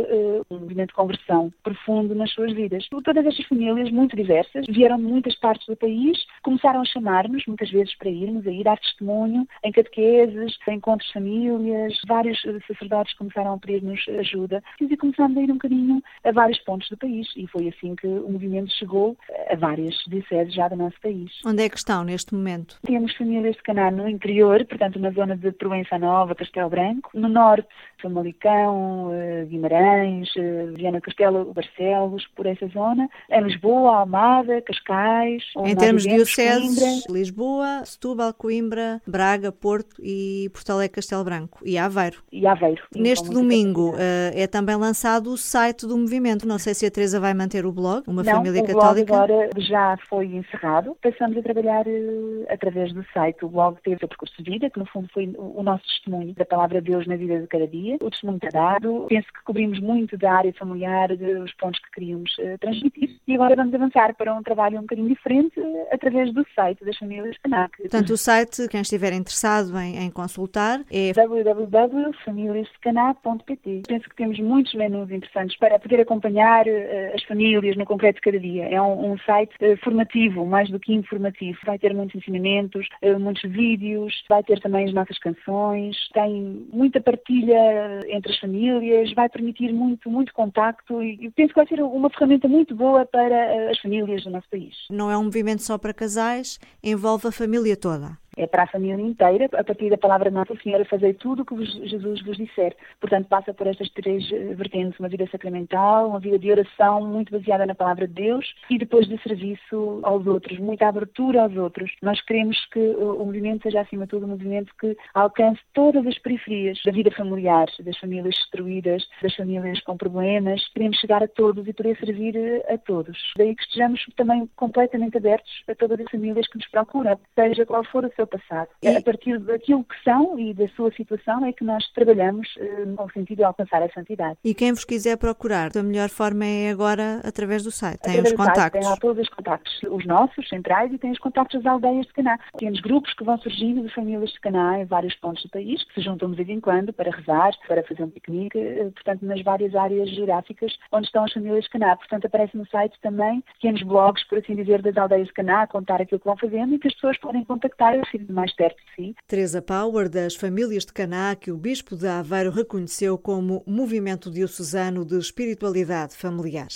um 0.50 0.60
movimento 0.60 0.90
de 0.90 0.96
conversão 0.96 1.52
profundo 1.63 2.16
nas 2.16 2.32
suas 2.32 2.54
vidas. 2.54 2.88
Todas 2.90 3.25
estas 3.25 3.46
famílias, 3.46 3.92
muito 3.92 4.16
diversas, 4.16 4.66
vieram 4.68 4.98
de 4.98 5.04
muitas 5.04 5.36
partes 5.40 5.66
do 5.68 5.75
país, 5.75 6.18
começaram 6.42 6.82
a 6.82 6.86
chamar-nos, 6.86 7.46
muitas 7.46 7.70
vezes 7.70 7.96
para 7.98 8.10
irmos, 8.10 8.46
a 8.48 8.52
ir 8.52 8.63
dar 8.63 8.80
testemunho 8.80 9.23
em 9.27 9.72
catequeses, 9.72 10.58
em 10.68 10.75
encontros 10.75 11.08
de 11.08 11.13
famílias, 11.13 11.94
vários 12.08 12.42
sacerdotes 12.68 13.15
começaram 13.15 13.53
a 13.53 13.58
pedir-nos 13.58 14.06
ajuda 14.20 14.63
e 14.80 14.98
começámos 14.98 15.38
a 15.38 15.42
ir 15.42 15.51
um 15.51 15.56
bocadinho 15.56 16.03
a 16.24 16.32
vários 16.32 16.60
pontos 16.60 16.89
do 16.89 16.98
país 16.98 17.27
e 17.36 17.48
foi 17.48 17.68
assim 17.70 17.96
que 17.96 18.08
o 18.08 18.30
movimento 18.30 18.72
chegou 18.74 19.18
a 19.50 19.56
várias 19.56 19.96
dioceses 20.08 20.53
já 20.53 20.68
do 20.68 20.75
nosso 20.75 21.00
país. 21.01 21.32
Onde 21.46 21.63
é 21.63 21.70
que 21.70 21.77
estão 21.77 22.03
neste 22.03 22.34
momento? 22.34 22.77
Temos 22.86 23.15
famílias 23.15 23.56
de 23.56 23.63
Caná 23.63 23.92
no 23.92 24.08
interior, 24.08 24.65
portanto 24.65 25.00
na 25.00 25.12
zona 25.12 25.36
de 25.36 25.51
Proença 25.51 25.98
Nova, 25.98 26.36
Castelo 26.36 26.70
Branco, 26.70 27.10
no 27.13 27.30
norte, 27.30 27.68
Famalicão, 28.01 29.12
eh, 29.13 29.46
Guimarães, 29.46 30.30
eh, 30.36 30.65
Viana 30.75 31.00
Castelo, 31.00 31.53
Barcelos, 31.53 32.27
por 32.36 32.46
essa 32.46 32.68
zona, 32.68 33.10
em 33.30 33.42
Lisboa, 33.42 34.00
Almada, 34.00 34.62
Cascais. 34.62 35.44
Em 35.65 35.75
termos 35.75 36.03
de 36.03 36.10
dioceses, 36.10 37.06
Lisboa, 37.10 37.84
Setúbal, 37.86 38.34
Coimbra, 38.34 39.01
Braga, 39.13 39.51
Porto 39.51 39.96
e 40.01 40.50
Porto 40.51 40.72
Alegre, 40.72 40.96
Castelo 40.96 41.24
Branco 41.24 41.60
e 41.63 41.77
Aveiro. 41.77 42.17
E 42.32 42.48
Aveiro. 42.48 42.82
Neste 42.96 43.29
domingo 43.29 43.91
uh, 43.91 44.34
é 44.34 44.48
também 44.48 44.75
lançado 44.75 45.29
o 45.32 45.38
site 45.38 45.86
do 45.86 45.96
movimento. 45.96 46.48
Não 46.48 46.58
sei 46.58 46.74
se 46.74 46.84
a 46.84 46.89
Teresa 46.89 47.20
vai 47.20 47.32
manter 47.36 47.63
o 47.63 47.72
blog, 47.72 48.03
Uma 48.08 48.24
Não, 48.24 48.34
Família 48.34 48.63
o 48.63 48.65
Católica. 48.65 49.05
Blog 49.05 49.32
agora 49.32 49.50
já 49.58 49.96
foi 50.10 50.25
encerrado. 50.25 50.98
Passamos 51.00 51.38
a 51.38 51.43
trabalhar 51.43 51.86
uh, 51.86 52.46
através 52.50 52.91
do 52.91 53.05
site. 53.13 53.46
O 53.46 53.50
blog 53.50 53.77
teve 53.84 53.98
o 53.98 54.00
seu 54.00 54.08
percurso 54.08 54.41
de 54.41 54.50
vida, 54.50 54.67
que 54.72 54.79
no 54.79 54.88
fundo 54.88 55.08
foi 55.13 55.32
o 55.38 55.62
nosso 55.62 55.84
testemunho 55.86 56.34
da 56.34 56.46
palavra 56.46 56.82
de 56.82 56.89
Deus 56.89 57.05
na 57.05 57.15
vida 57.15 57.39
de 57.39 57.46
cada 57.46 57.67
dia. 57.67 57.98
O 58.01 58.10
testemunho 58.10 58.39
está 58.43 58.50
dado. 58.50 59.05
Penso 59.10 59.27
que 59.27 59.43
cobrimos 59.46 59.79
muito 59.79 60.17
da 60.17 60.34
área 60.34 60.53
familiar, 60.53 61.10
dos 61.15 61.53
pontos 61.53 61.79
que 61.82 61.91
queríamos 61.91 62.36
uh, 62.39 62.58
transmitir. 62.60 63.15
E 63.27 63.36
agora 63.36 63.55
vamos 63.55 63.75
avançar 63.75 64.15
para 64.15 64.34
um 64.34 64.41
trabalho 64.41 64.79
um 64.79 64.82
bocadinho 64.82 65.08
diferente 65.08 65.53
através 65.91 66.34
do 66.34 66.43
site 66.55 66.84
das 66.84 66.98
famílias 66.98 67.38
CANAC. 67.43 67.77
Portanto, 67.77 68.10
o 68.10 68.17
site, 68.17 68.67
quem 68.67 68.82
estiver 68.82 69.02
interessado 69.12 69.77
em, 69.77 69.98
em 69.98 70.10
consultar, 70.10 70.81
é 70.91 71.12
www.familiasdecaná.pt. 71.13 73.83
Penso 73.88 74.10
que 74.10 74.15
temos 74.15 74.39
muitos 74.39 74.74
menus 74.74 75.12
interessantes 75.12 75.55
para 75.57 75.77
poder 75.79 76.01
acompanhar 76.01 76.65
uh, 76.67 77.15
as 77.15 77.24
famílias 77.24 77.75
no 77.75 77.86
concreto 77.86 78.15
de 78.15 78.22
cada 78.22 78.39
dia. 78.39 78.65
É 78.65 78.79
um, 78.81 79.13
um 79.13 79.17
site 79.19 79.53
uh, 79.62 79.77
formativo, 79.83 80.45
mais 80.45 80.69
do 80.69 80.79
que 80.79 80.93
informativo. 80.93 81.57
Vai 81.65 81.79
ter 81.79 81.93
muitos 81.93 82.15
ensinamentos, 82.15 82.88
uh, 83.01 83.19
muitos 83.19 83.43
vídeos, 83.50 84.24
vai 84.29 84.43
ter 84.43 84.62
também 84.62 84.86
as 84.86 84.93
nossas 84.93 85.17
canções, 85.19 85.98
tem 86.13 86.65
muita 86.72 87.01
partilha 87.01 88.00
entre 88.07 88.31
as 88.31 88.39
famílias, 88.39 89.12
vai 89.13 89.27
permitir 89.29 89.74
muito, 89.74 90.10
muito 90.10 90.33
contacto 90.33 91.01
e 91.01 91.31
penso 91.31 91.50
que 91.50 91.60
vai 91.60 91.67
ser 91.67 91.81
uma 91.81 92.10
ferramenta 92.10 92.48
muito 92.48 92.75
boa 92.75 93.05
para 93.05 93.69
as 93.69 93.79
famílias 93.79 94.24
do 94.24 94.29
nosso 94.29 94.50
país. 94.50 94.75
Não 94.89 95.10
é 95.10 95.17
um 95.17 95.23
movimento 95.23 95.63
só 95.63 95.78
para 95.78 95.93
casais, 95.93 96.60
envolve 96.84 97.28
a 97.28 97.32
família 97.32 97.75
toda 97.75 98.22
é 98.38 98.48
para 98.48 98.63
a 98.63 98.67
família 98.67 99.02
inteira, 99.02 99.50
a 99.54 99.63
partir 99.63 99.89
da 99.89 99.98
palavra 99.98 100.30
de 100.30 100.36
Nossa 100.36 100.56
Senhora, 100.62 100.86
fazer 100.86 101.13
tudo 101.15 101.43
o 101.43 101.46
que 101.46 101.65
Jesus 101.65 102.22
vos 102.24 102.38
disser. 102.38 102.76
Portanto, 103.00 103.28
passa 103.28 103.54
por 103.54 103.67
estas 103.67 103.89
três 103.89 104.30
eh, 104.32 104.54
vertentes: 104.56 105.00
uma 105.00 105.10
vida 105.10 105.28
sacramental, 105.32 106.10
uma 106.10 106.19
vida 106.19 106.39
de 106.39 106.52
oração 106.52 107.06
muito 107.06 107.32
baseada 107.32 107.65
na 107.65 107.76
palavra 107.76 108.08
de 108.08 108.13
Deus 108.13 108.54
e 108.69 108.78
depois 108.78 109.08
de 109.08 109.22
serviço 109.22 110.00
aos 110.04 110.26
outros, 110.26 110.58
muita 110.60 110.88
abertura 110.88 111.43
aos 111.43 111.56
outros. 111.56 111.91
Nós 112.02 112.22
queremos 112.22 112.58
que 112.72 112.80
o 112.80 113.26
movimento 113.26 113.63
seja, 113.63 113.82
acima 113.82 114.06
de 114.06 114.12
tudo, 114.12 114.26
um 114.26 114.30
movimento 114.30 114.74
que 114.80 114.96
alcance 115.13 115.60
todas 115.74 116.06
as 116.06 116.17
periferias 116.19 116.80
da 116.86 116.91
vida 116.91 117.12
familiar, 117.12 117.67
das 117.80 117.98
famílias 117.98 118.36
destruídas, 118.36 119.08
das 119.22 119.36
famílias 119.36 119.80
com 119.82 119.98
problemas. 119.98 120.67
Queremos 120.74 120.98
chegar 120.98 121.24
a 121.24 121.28
todos 121.28 121.67
e 121.67 121.74
poder 121.74 121.98
servir 121.98 122.36
eh, 122.36 122.74
a 122.74 122.78
todos. 122.78 123.17
Daí 123.38 123.56
que 123.56 123.63
estejamos 123.63 124.06
também 124.15 124.50
completamente 124.56 125.17
abertos 125.17 125.52
a 125.67 125.76
todas 125.76 126.00
as 126.00 126.10
famílias 126.10 126.48
que 126.48 126.58
nos 126.58 126.67
procuram, 126.69 127.19
seja 127.36 127.65
qual 127.65 127.84
for 127.86 128.06
o 128.06 128.13
seu 128.15 128.22
seu 128.23 128.27
passado. 128.27 128.67
E... 128.81 128.88
A 128.88 129.01
partir 129.01 129.39
daquilo 129.39 129.83
que 129.83 129.95
são 130.03 130.39
e 130.39 130.53
da 130.53 130.67
sua 130.69 130.91
situação 130.93 131.45
é 131.45 131.51
que 131.51 131.63
nós 131.63 131.86
trabalhamos 131.91 132.47
uh, 132.55 132.86
no 132.86 133.09
sentido 133.12 133.38
de 133.38 133.43
alcançar 133.43 133.81
a 133.81 133.89
santidade. 133.89 134.38
E 134.43 134.53
quem 134.53 134.71
vos 134.71 134.86
quiser 134.86 135.17
procurar, 135.17 135.69
a 135.75 135.83
melhor 135.83 136.09
forma 136.09 136.45
é 136.45 136.69
agora 136.69 137.21
através 137.23 137.63
do 137.63 137.71
site. 137.71 137.99
Tem 138.01 138.21
os 138.21 138.31
contactos. 138.33 138.81
tem 138.81 138.89
lá 138.89 138.97
todos 138.97 139.21
os 139.21 139.29
contactos, 139.29 139.81
os 139.89 140.05
nossos, 140.05 140.47
centrais, 140.47 140.91
e 140.93 140.97
tem 140.97 141.12
os 141.12 141.19
contactos 141.19 141.62
das 141.62 141.71
aldeias 141.71 142.05
de 142.05 142.13
Caná. 142.13 142.39
Temos 142.57 142.79
grupos 142.79 143.13
que 143.13 143.23
vão 143.23 143.38
surgindo 143.39 143.81
de 143.81 143.93
famílias 143.93 144.31
de 144.31 144.39
Caná 144.39 144.79
em 144.79 144.86
vários 144.86 145.15
pontos 145.15 145.43
do 145.43 145.49
país, 145.49 145.83
que 145.83 145.95
se 145.95 146.01
juntam 146.01 146.29
de 146.31 146.38
vez 146.38 146.49
em 146.49 146.59
quando 146.59 146.93
para 146.93 147.12
rezar, 147.12 147.51
para 147.67 147.83
fazer 147.83 148.03
um 148.03 148.09
piquenique, 148.09 148.57
eh, 148.57 148.89
portanto, 148.93 149.25
nas 149.25 149.41
várias 149.41 149.75
áreas 149.75 150.09
geográficas 150.09 150.73
onde 150.91 151.05
estão 151.07 151.23
as 151.23 151.33
famílias 151.33 151.63
de 151.63 151.69
Caná. 151.69 151.95
Portanto, 151.95 152.25
aparece 152.25 152.55
no 152.57 152.67
site 152.67 152.97
também 153.01 153.41
pequenos 153.53 153.83
blogs, 153.83 154.23
por 154.27 154.38
assim 154.38 154.55
dizer, 154.55 154.81
das 154.81 154.97
aldeias 154.97 155.27
de 155.27 155.33
Caná, 155.33 155.63
a 155.63 155.67
contar 155.67 156.01
aquilo 156.01 156.19
que 156.19 156.25
vão 156.25 156.38
fazendo 156.38 156.75
e 156.75 156.79
que 156.79 156.88
as 156.88 156.93
pessoas 156.93 157.17
podem 157.17 157.43
contactar 157.43 157.95
mais 158.30 158.54
perto. 158.56 158.84
Teresa 159.28 159.62
Power, 159.62 160.08
das 160.08 160.36
famílias 160.36 160.86
de 160.86 160.93
Caná, 160.93 161.36
que 161.36 161.52
o 161.52 161.58
Bispo 161.58 161.95
de 161.95 162.08
Aveiro 162.08 162.52
reconheceu 162.52 163.17
como 163.17 163.63
movimento 163.65 164.30
diocesano 164.30 165.04
de 165.04 165.17
espiritualidade 165.17 166.15
familiar. 166.15 166.67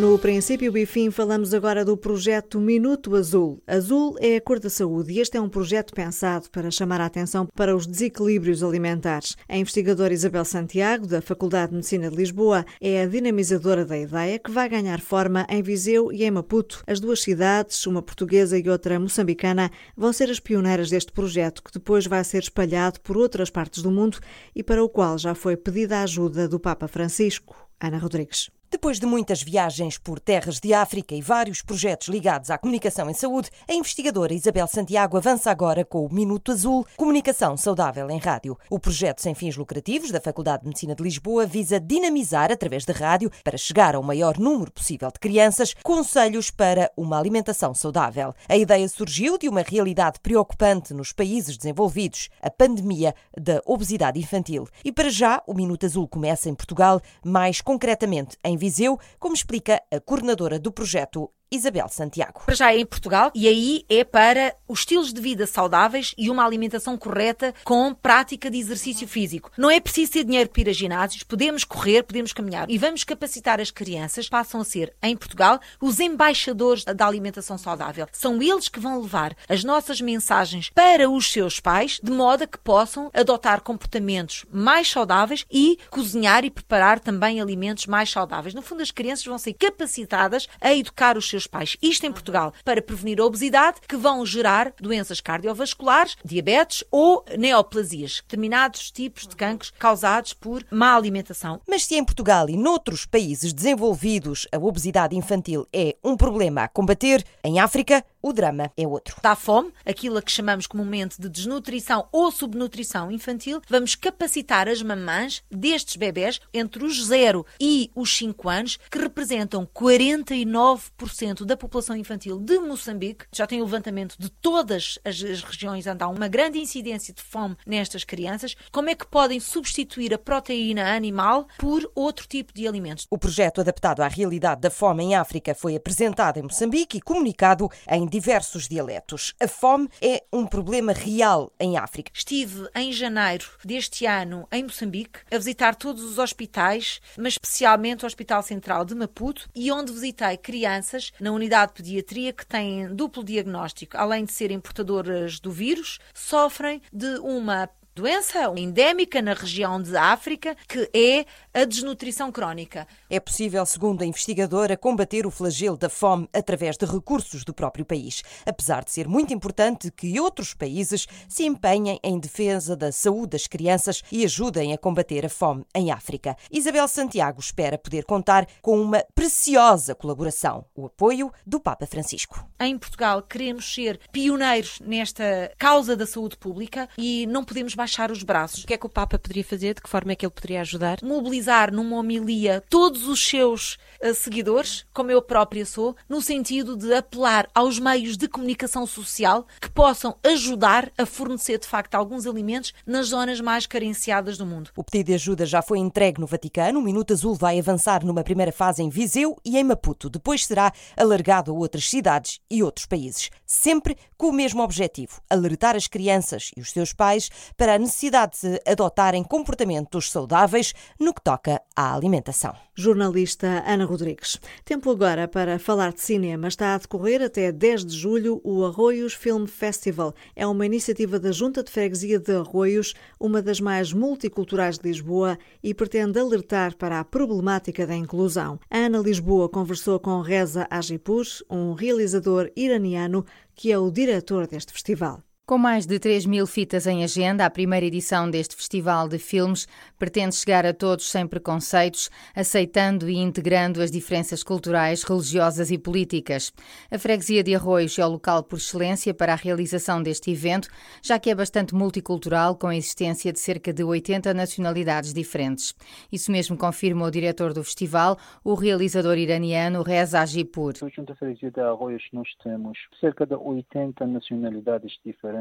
No 0.00 0.18
princípio 0.18 0.74
e 0.78 0.86
fim, 0.86 1.10
falamos 1.10 1.52
agora 1.52 1.84
do 1.84 1.94
projeto 1.94 2.58
Minuto 2.58 3.14
Azul. 3.14 3.62
Azul 3.66 4.16
é 4.18 4.36
a 4.36 4.40
cor 4.40 4.58
da 4.58 4.70
saúde 4.70 5.12
e 5.12 5.20
este 5.20 5.36
é 5.36 5.40
um 5.42 5.48
projeto 5.50 5.92
pensado 5.92 6.48
para 6.48 6.70
chamar 6.70 7.02
a 7.02 7.04
atenção 7.04 7.46
para 7.54 7.76
os 7.76 7.86
desequilíbrios 7.86 8.62
alimentares. 8.62 9.36
A 9.46 9.58
investigadora 9.58 10.14
Isabel 10.14 10.46
Santiago, 10.46 11.06
da 11.06 11.20
Faculdade 11.20 11.72
de 11.72 11.76
Medicina 11.76 12.08
de 12.08 12.16
Lisboa, 12.16 12.64
é 12.80 13.02
a 13.02 13.06
dinamizadora 13.06 13.84
da 13.84 13.98
ideia 13.98 14.38
que 14.38 14.50
vai 14.50 14.70
ganhar 14.70 15.02
forma 15.02 15.46
em 15.50 15.62
Viseu 15.62 16.10
e 16.10 16.24
em 16.24 16.30
Maputo. 16.30 16.82
As 16.86 16.98
duas 16.98 17.20
cidades, 17.20 17.86
uma 17.86 18.00
portuguesa 18.00 18.58
e 18.58 18.70
outra 18.70 18.98
moçambicana, 18.98 19.70
vão 19.94 20.14
ser 20.14 20.30
as 20.30 20.40
pioneiras 20.40 20.88
deste 20.88 21.12
projeto 21.12 21.62
que 21.62 21.74
depois 21.74 22.06
vai 22.06 22.24
ser 22.24 22.42
espalhado 22.42 22.98
por 23.02 23.18
outras 23.18 23.50
partes 23.50 23.82
do 23.82 23.90
mundo 23.90 24.18
e 24.56 24.62
para 24.62 24.82
o 24.82 24.88
qual 24.88 25.18
já 25.18 25.34
foi 25.34 25.58
pedida 25.58 25.98
a 25.98 26.04
ajuda 26.04 26.48
do 26.48 26.58
Papa 26.58 26.88
Francisco. 26.88 27.54
Ana 27.78 27.98
Rodrigues. 27.98 28.48
Depois 28.72 29.00
de 29.00 29.06
muitas 29.06 29.42
viagens 29.42 29.98
por 29.98 30.20
terras 30.20 30.60
de 30.60 30.72
África 30.72 31.12
e 31.12 31.20
vários 31.20 31.60
projetos 31.60 32.06
ligados 32.06 32.50
à 32.50 32.56
comunicação 32.56 33.10
em 33.10 33.12
saúde, 33.12 33.50
a 33.68 33.74
investigadora 33.74 34.32
Isabel 34.32 34.68
Santiago 34.68 35.16
avança 35.16 35.50
agora 35.50 35.84
com 35.84 36.06
o 36.06 36.14
Minuto 36.14 36.52
Azul 36.52 36.86
Comunicação 36.96 37.56
Saudável 37.56 38.08
em 38.08 38.18
Rádio. 38.18 38.56
O 38.70 38.78
projeto 38.78 39.22
sem 39.22 39.34
fins 39.34 39.56
lucrativos 39.56 40.12
da 40.12 40.20
Faculdade 40.20 40.62
de 40.62 40.68
Medicina 40.68 40.94
de 40.94 41.02
Lisboa 41.02 41.46
visa 41.46 41.80
dinamizar, 41.80 42.52
através 42.52 42.84
da 42.84 42.92
rádio, 42.92 43.28
para 43.42 43.58
chegar 43.58 43.96
ao 43.96 44.04
maior 44.04 44.38
número 44.38 44.70
possível 44.70 45.10
de 45.10 45.18
crianças, 45.18 45.74
conselhos 45.82 46.48
para 46.52 46.92
uma 46.96 47.18
alimentação 47.18 47.74
saudável. 47.74 48.32
A 48.48 48.56
ideia 48.56 48.88
surgiu 48.88 49.36
de 49.36 49.48
uma 49.48 49.62
realidade 49.62 50.20
preocupante 50.20 50.94
nos 50.94 51.12
países 51.12 51.56
desenvolvidos, 51.56 52.28
a 52.40 52.48
pandemia 52.48 53.16
da 53.36 53.60
obesidade 53.66 54.20
infantil. 54.20 54.68
E 54.84 54.92
para 54.92 55.10
já, 55.10 55.42
o 55.44 55.54
Minuto 55.54 55.86
Azul 55.86 56.06
começa 56.06 56.48
em 56.48 56.54
Portugal, 56.54 57.02
mais 57.24 57.60
concretamente 57.60 58.36
em 58.44 58.59
Viseu, 58.60 59.00
como 59.18 59.34
explica 59.34 59.82
a 59.90 59.98
coordenadora 59.98 60.58
do 60.58 60.70
projeto, 60.70 61.32
Isabel 61.50 61.88
Santiago. 61.88 62.42
Para 62.46 62.54
já 62.54 62.72
é 62.72 62.78
em 62.78 62.86
Portugal 62.86 63.32
e 63.34 63.48
aí 63.48 63.84
é 63.88 64.04
para 64.04 64.54
os 64.68 64.80
estilos 64.80 65.12
de 65.12 65.20
vida 65.20 65.46
saudáveis 65.46 66.14
e 66.16 66.30
uma 66.30 66.44
alimentação 66.44 66.96
correta 66.96 67.52
com 67.64 67.92
prática 67.92 68.48
de 68.48 68.58
exercício 68.58 69.08
físico. 69.08 69.50
Não 69.58 69.68
é 69.68 69.80
preciso 69.80 70.12
ter 70.12 70.24
dinheiro 70.24 70.48
para 70.48 70.62
ir 70.62 70.68
a 70.68 70.72
ginásios, 70.72 71.24
podemos 71.24 71.64
correr, 71.64 72.04
podemos 72.04 72.32
caminhar 72.32 72.70
e 72.70 72.78
vamos 72.78 73.02
capacitar 73.02 73.60
as 73.60 73.70
crianças, 73.70 74.28
passam 74.28 74.60
a 74.60 74.64
ser, 74.64 74.94
em 75.02 75.16
Portugal, 75.16 75.58
os 75.80 75.98
embaixadores 75.98 76.84
da 76.84 77.06
alimentação 77.06 77.58
saudável. 77.58 78.06
São 78.12 78.40
eles 78.40 78.68
que 78.68 78.78
vão 78.78 79.00
levar 79.00 79.34
as 79.48 79.64
nossas 79.64 80.00
mensagens 80.00 80.70
para 80.70 81.10
os 81.10 81.32
seus 81.32 81.58
pais, 81.58 81.98
de 82.02 82.12
modo 82.12 82.44
a 82.44 82.46
que 82.46 82.58
possam 82.58 83.10
adotar 83.12 83.60
comportamentos 83.60 84.44
mais 84.52 84.88
saudáveis 84.88 85.44
e 85.50 85.78
cozinhar 85.90 86.44
e 86.44 86.50
preparar 86.50 87.00
também 87.00 87.40
alimentos 87.40 87.86
mais 87.86 88.08
saudáveis. 88.08 88.54
No 88.54 88.62
fundo, 88.62 88.82
as 88.82 88.92
crianças 88.92 89.24
vão 89.24 89.38
ser 89.38 89.54
capacitadas 89.54 90.46
a 90.60 90.72
educar 90.72 91.18
os 91.18 91.28
seus 91.28 91.39
pais. 91.46 91.76
Isto 91.82 92.06
em 92.06 92.12
Portugal, 92.12 92.52
para 92.64 92.82
prevenir 92.82 93.20
a 93.20 93.24
obesidade, 93.24 93.80
que 93.88 93.96
vão 93.96 94.24
gerar 94.24 94.72
doenças 94.80 95.20
cardiovasculares, 95.20 96.16
diabetes 96.24 96.84
ou 96.90 97.24
neoplasias, 97.38 98.22
determinados 98.22 98.90
tipos 98.90 99.26
de 99.26 99.36
cancros 99.36 99.72
causados 99.78 100.32
por 100.32 100.64
má 100.70 100.94
alimentação. 100.94 101.60
Mas 101.68 101.84
se 101.84 101.96
em 101.96 102.04
Portugal 102.04 102.48
e 102.48 102.56
noutros 102.56 103.06
países 103.06 103.52
desenvolvidos 103.52 104.46
a 104.52 104.58
obesidade 104.58 105.16
infantil 105.16 105.66
é 105.72 105.96
um 106.02 106.16
problema 106.16 106.64
a 106.64 106.68
combater, 106.68 107.24
em 107.44 107.60
África 107.60 108.04
o 108.22 108.32
drama 108.32 108.70
é 108.76 108.86
outro. 108.86 109.16
Da 109.22 109.34
fome, 109.34 109.72
aquilo 109.84 110.18
a 110.18 110.22
que 110.22 110.30
chamamos 110.30 110.66
comumente 110.66 111.20
de 111.20 111.28
desnutrição 111.28 112.08
ou 112.12 112.30
subnutrição 112.30 113.10
infantil, 113.10 113.60
vamos 113.68 113.94
capacitar 113.94 114.68
as 114.68 114.82
mamãs 114.82 115.42
destes 115.50 115.96
bebés 115.96 116.40
entre 116.52 116.84
os 116.84 117.04
0 117.04 117.44
e 117.60 117.90
os 117.94 118.16
5 118.16 118.48
anos, 118.48 118.78
que 118.90 118.98
representam 118.98 119.66
49% 119.66 121.44
da 121.44 121.56
população 121.56 121.96
infantil 121.96 122.38
de 122.38 122.58
Moçambique. 122.58 123.26
Já 123.32 123.46
tem 123.46 123.60
o 123.60 123.64
levantamento 123.64 124.16
de 124.18 124.28
todas 124.28 124.98
as, 125.04 125.22
as 125.22 125.42
regiões 125.42 125.86
onde 125.86 126.02
há 126.02 126.08
uma 126.08 126.28
grande 126.28 126.58
incidência 126.58 127.14
de 127.14 127.22
fome 127.22 127.56
nestas 127.66 128.04
crianças. 128.04 128.54
Como 128.70 128.90
é 128.90 128.94
que 128.94 129.06
podem 129.06 129.40
substituir 129.40 130.12
a 130.12 130.18
proteína 130.18 130.94
animal 130.94 131.46
por 131.58 131.90
outro 131.94 132.26
tipo 132.26 132.52
de 132.52 132.66
alimentos? 132.66 133.06
O 133.10 133.18
projeto 133.18 133.60
adaptado 133.60 134.00
à 134.00 134.08
realidade 134.08 134.60
da 134.60 134.70
fome 134.70 135.04
em 135.04 135.14
África 135.14 135.54
foi 135.54 135.76
apresentado 135.76 136.38
em 136.38 136.42
Moçambique 136.42 136.98
e 136.98 137.00
comunicado 137.00 137.68
em 137.88 138.06
diversos 138.10 138.68
dialetos. 138.68 139.32
A 139.40 139.46
fome 139.46 139.88
é 140.02 140.22
um 140.32 140.44
problema 140.46 140.92
real 140.92 141.52
em 141.58 141.78
África. 141.78 142.10
Estive 142.14 142.68
em 142.74 142.92
janeiro 142.92 143.46
deste 143.64 144.04
ano 144.04 144.46
em 144.50 144.64
Moçambique 144.64 145.20
a 145.30 145.38
visitar 145.38 145.74
todos 145.76 146.02
os 146.02 146.18
hospitais, 146.18 147.00
mas 147.16 147.34
especialmente 147.34 148.04
o 148.04 148.06
Hospital 148.06 148.42
Central 148.42 148.84
de 148.84 148.94
Maputo, 148.94 149.48
e 149.54 149.70
onde 149.70 149.92
visitei 149.92 150.36
crianças 150.36 151.12
na 151.20 151.30
unidade 151.30 151.72
de 151.72 151.76
pediatria 151.76 152.32
que 152.32 152.44
têm 152.44 152.94
duplo 152.94 153.22
diagnóstico. 153.22 153.96
Além 153.96 154.24
de 154.24 154.32
serem 154.32 154.58
portadoras 154.58 155.38
do 155.38 155.52
vírus, 155.52 155.98
sofrem 156.12 156.82
de 156.92 157.18
uma 157.18 157.70
doença 157.94 158.38
endémica 158.56 159.20
na 159.20 159.34
região 159.34 159.80
de 159.80 159.96
África, 159.96 160.56
que 160.68 160.88
é 160.94 161.24
a 161.52 161.64
desnutrição 161.64 162.30
crónica. 162.30 162.86
É 163.08 163.18
possível, 163.18 163.64
segundo 163.66 164.02
a 164.02 164.06
investigadora, 164.06 164.76
combater 164.76 165.26
o 165.26 165.30
flagelo 165.30 165.76
da 165.76 165.88
fome 165.88 166.28
através 166.32 166.76
de 166.76 166.86
recursos 166.86 167.44
do 167.44 167.52
próprio 167.52 167.84
país, 167.84 168.22
apesar 168.46 168.84
de 168.84 168.92
ser 168.92 169.08
muito 169.08 169.34
importante 169.34 169.90
que 169.90 170.20
outros 170.20 170.54
países 170.54 171.06
se 171.28 171.44
empenhem 171.44 171.98
em 172.02 172.18
defesa 172.18 172.76
da 172.76 172.92
saúde 172.92 173.30
das 173.30 173.46
crianças 173.46 174.02
e 174.10 174.24
ajudem 174.24 174.72
a 174.72 174.78
combater 174.78 175.26
a 175.26 175.28
fome 175.28 175.64
em 175.74 175.90
África. 175.90 176.36
Isabel 176.50 176.86
Santiago 176.86 177.40
espera 177.40 177.78
poder 177.78 178.04
contar 178.04 178.46
com 178.62 178.80
uma 178.80 179.04
preciosa 179.14 179.94
colaboração, 179.94 180.64
o 180.74 180.86
apoio 180.86 181.32
do 181.46 181.60
Papa 181.60 181.86
Francisco. 181.86 182.46
Em 182.58 182.78
Portugal 182.78 183.22
queremos 183.22 183.72
ser 183.74 183.98
pioneiros 184.12 184.78
nesta 184.80 185.52
causa 185.58 185.96
da 185.96 186.06
saúde 186.06 186.36
pública 186.36 186.88
e 186.96 187.26
não 187.26 187.44
podemos 187.44 187.74
baixar 187.80 188.10
os 188.10 188.22
braços. 188.22 188.62
O 188.62 188.66
que 188.66 188.74
é 188.74 188.76
que 188.76 188.84
o 188.84 188.90
Papa 188.90 189.18
poderia 189.18 189.42
fazer? 189.42 189.72
De 189.72 189.80
que 189.80 189.88
forma 189.88 190.12
é 190.12 190.14
que 190.14 190.26
ele 190.26 190.32
poderia 190.32 190.60
ajudar? 190.60 190.98
Mobilizar 191.02 191.72
numa 191.72 191.96
homilia 191.96 192.62
todos 192.68 193.08
os 193.08 193.26
seus 193.26 193.78
uh, 194.02 194.14
seguidores, 194.14 194.84
como 194.92 195.10
eu 195.10 195.22
própria 195.22 195.64
sou, 195.64 195.96
no 196.06 196.20
sentido 196.20 196.76
de 196.76 196.92
apelar 196.92 197.48
aos 197.54 197.78
meios 197.78 198.18
de 198.18 198.28
comunicação 198.28 198.86
social 198.86 199.46
que 199.58 199.70
possam 199.70 200.14
ajudar 200.22 200.92
a 200.98 201.06
fornecer 201.06 201.58
de 201.58 201.66
facto 201.66 201.94
alguns 201.94 202.26
alimentos 202.26 202.74
nas 202.86 203.08
zonas 203.08 203.40
mais 203.40 203.66
carenciadas 203.66 204.36
do 204.36 204.44
mundo. 204.44 204.70
O 204.76 204.84
pedido 204.84 205.06
de 205.06 205.14
ajuda 205.14 205.46
já 205.46 205.62
foi 205.62 205.78
entregue 205.78 206.20
no 206.20 206.26
Vaticano. 206.26 206.80
O 206.80 206.82
Minuto 206.82 207.14
Azul 207.14 207.34
vai 207.34 207.58
avançar 207.58 208.04
numa 208.04 208.22
primeira 208.22 208.52
fase 208.52 208.82
em 208.82 208.90
Viseu 208.90 209.38
e 209.42 209.56
em 209.56 209.64
Maputo. 209.64 210.10
Depois 210.10 210.44
será 210.44 210.70
alargado 210.94 211.50
a 211.50 211.54
outras 211.54 211.88
cidades 211.88 212.40
e 212.50 212.62
outros 212.62 212.84
países, 212.84 213.30
sempre 213.46 213.96
com 214.20 214.28
o 214.28 214.32
mesmo 214.34 214.62
objetivo: 214.62 215.22
alertar 215.30 215.74
as 215.74 215.88
crianças 215.88 216.50
e 216.54 216.60
os 216.60 216.70
seus 216.70 216.92
pais 216.92 217.30
para 217.56 217.74
a 217.74 217.78
necessidade 217.78 218.38
de 218.42 218.60
adotarem 218.70 219.24
comportamentos 219.24 220.10
saudáveis 220.10 220.74
no 220.98 221.14
que 221.14 221.22
toca 221.22 221.62
à 221.74 221.94
alimentação. 221.94 222.54
Jornalista 222.74 223.64
Ana 223.66 223.86
Rodrigues. 223.86 224.38
Tempo 224.64 224.90
agora 224.90 225.26
para 225.26 225.58
falar 225.58 225.92
de 225.92 226.02
cinema. 226.02 226.48
Está 226.48 226.74
a 226.74 226.78
decorrer 226.78 227.22
até 227.22 227.50
10 227.50 227.86
de 227.86 227.96
julho 227.96 228.40
o 228.44 228.64
Arroios 228.64 229.14
Film 229.14 229.46
Festival. 229.46 230.14
É 230.36 230.46
uma 230.46 230.66
iniciativa 230.66 231.18
da 231.18 231.32
Junta 231.32 231.62
de 231.62 231.70
Freguesia 231.70 232.18
de 232.18 232.32
Arroios, 232.32 232.94
uma 233.18 233.40
das 233.40 233.60
mais 233.60 233.92
multiculturais 233.92 234.78
de 234.78 234.86
Lisboa, 234.86 235.38
e 235.62 235.72
pretende 235.72 236.18
alertar 236.18 236.76
para 236.76 237.00
a 237.00 237.04
problemática 237.04 237.86
da 237.86 237.94
inclusão. 237.94 238.58
A 238.70 238.78
Ana 238.78 238.98
Lisboa 238.98 239.48
conversou 239.48 239.98
com 239.98 240.20
Reza 240.20 240.66
Ajipur, 240.70 241.24
um 241.50 241.72
realizador 241.72 242.50
iraniano 242.56 243.24
que 243.60 243.70
é 243.70 243.78
o 243.78 243.90
diretor 243.90 244.46
deste 244.46 244.72
festival. 244.72 245.22
Com 245.50 245.58
mais 245.58 245.84
de 245.84 245.98
3 245.98 246.26
mil 246.26 246.46
fitas 246.46 246.86
em 246.86 247.02
agenda, 247.02 247.44
a 247.44 247.50
primeira 247.50 247.84
edição 247.84 248.30
deste 248.30 248.54
Festival 248.54 249.08
de 249.08 249.18
Filmes 249.18 249.66
pretende 249.98 250.36
chegar 250.36 250.64
a 250.64 250.72
todos 250.72 251.10
sem 251.10 251.26
preconceitos, 251.26 252.08
aceitando 252.36 253.10
e 253.10 253.16
integrando 253.16 253.82
as 253.82 253.90
diferenças 253.90 254.44
culturais, 254.44 255.02
religiosas 255.02 255.72
e 255.72 255.76
políticas. 255.76 256.52
A 256.88 256.96
freguesia 257.00 257.42
de 257.42 257.52
Arroios 257.52 257.98
é 257.98 258.06
o 258.06 258.10
local 258.10 258.44
por 258.44 258.58
excelência 258.58 259.12
para 259.12 259.32
a 259.32 259.36
realização 259.36 260.00
deste 260.00 260.30
evento, 260.30 260.68
já 261.02 261.18
que 261.18 261.28
é 261.28 261.34
bastante 261.34 261.74
multicultural, 261.74 262.54
com 262.54 262.68
a 262.68 262.76
existência 262.76 263.32
de 263.32 263.40
cerca 263.40 263.72
de 263.72 263.82
80 263.82 264.32
nacionalidades 264.32 265.12
diferentes. 265.12 265.74
Isso 266.12 266.30
mesmo 266.30 266.56
confirma 266.56 267.06
o 267.06 267.10
diretor 267.10 267.52
do 267.52 267.64
festival, 267.64 268.16
o 268.44 268.54
realizador 268.54 269.18
iraniano 269.18 269.82
Reza 269.82 270.20
Ajipur. 270.20 270.74
Junto 270.94 271.12
à 271.12 271.16
freguesia 271.16 271.50
de 271.50 271.60
Arroios 271.60 272.04
nós 272.12 272.28
temos 272.40 272.78
cerca 273.00 273.26
de 273.26 273.34
80 273.34 274.06
nacionalidades 274.06 274.92
diferentes 275.04 275.39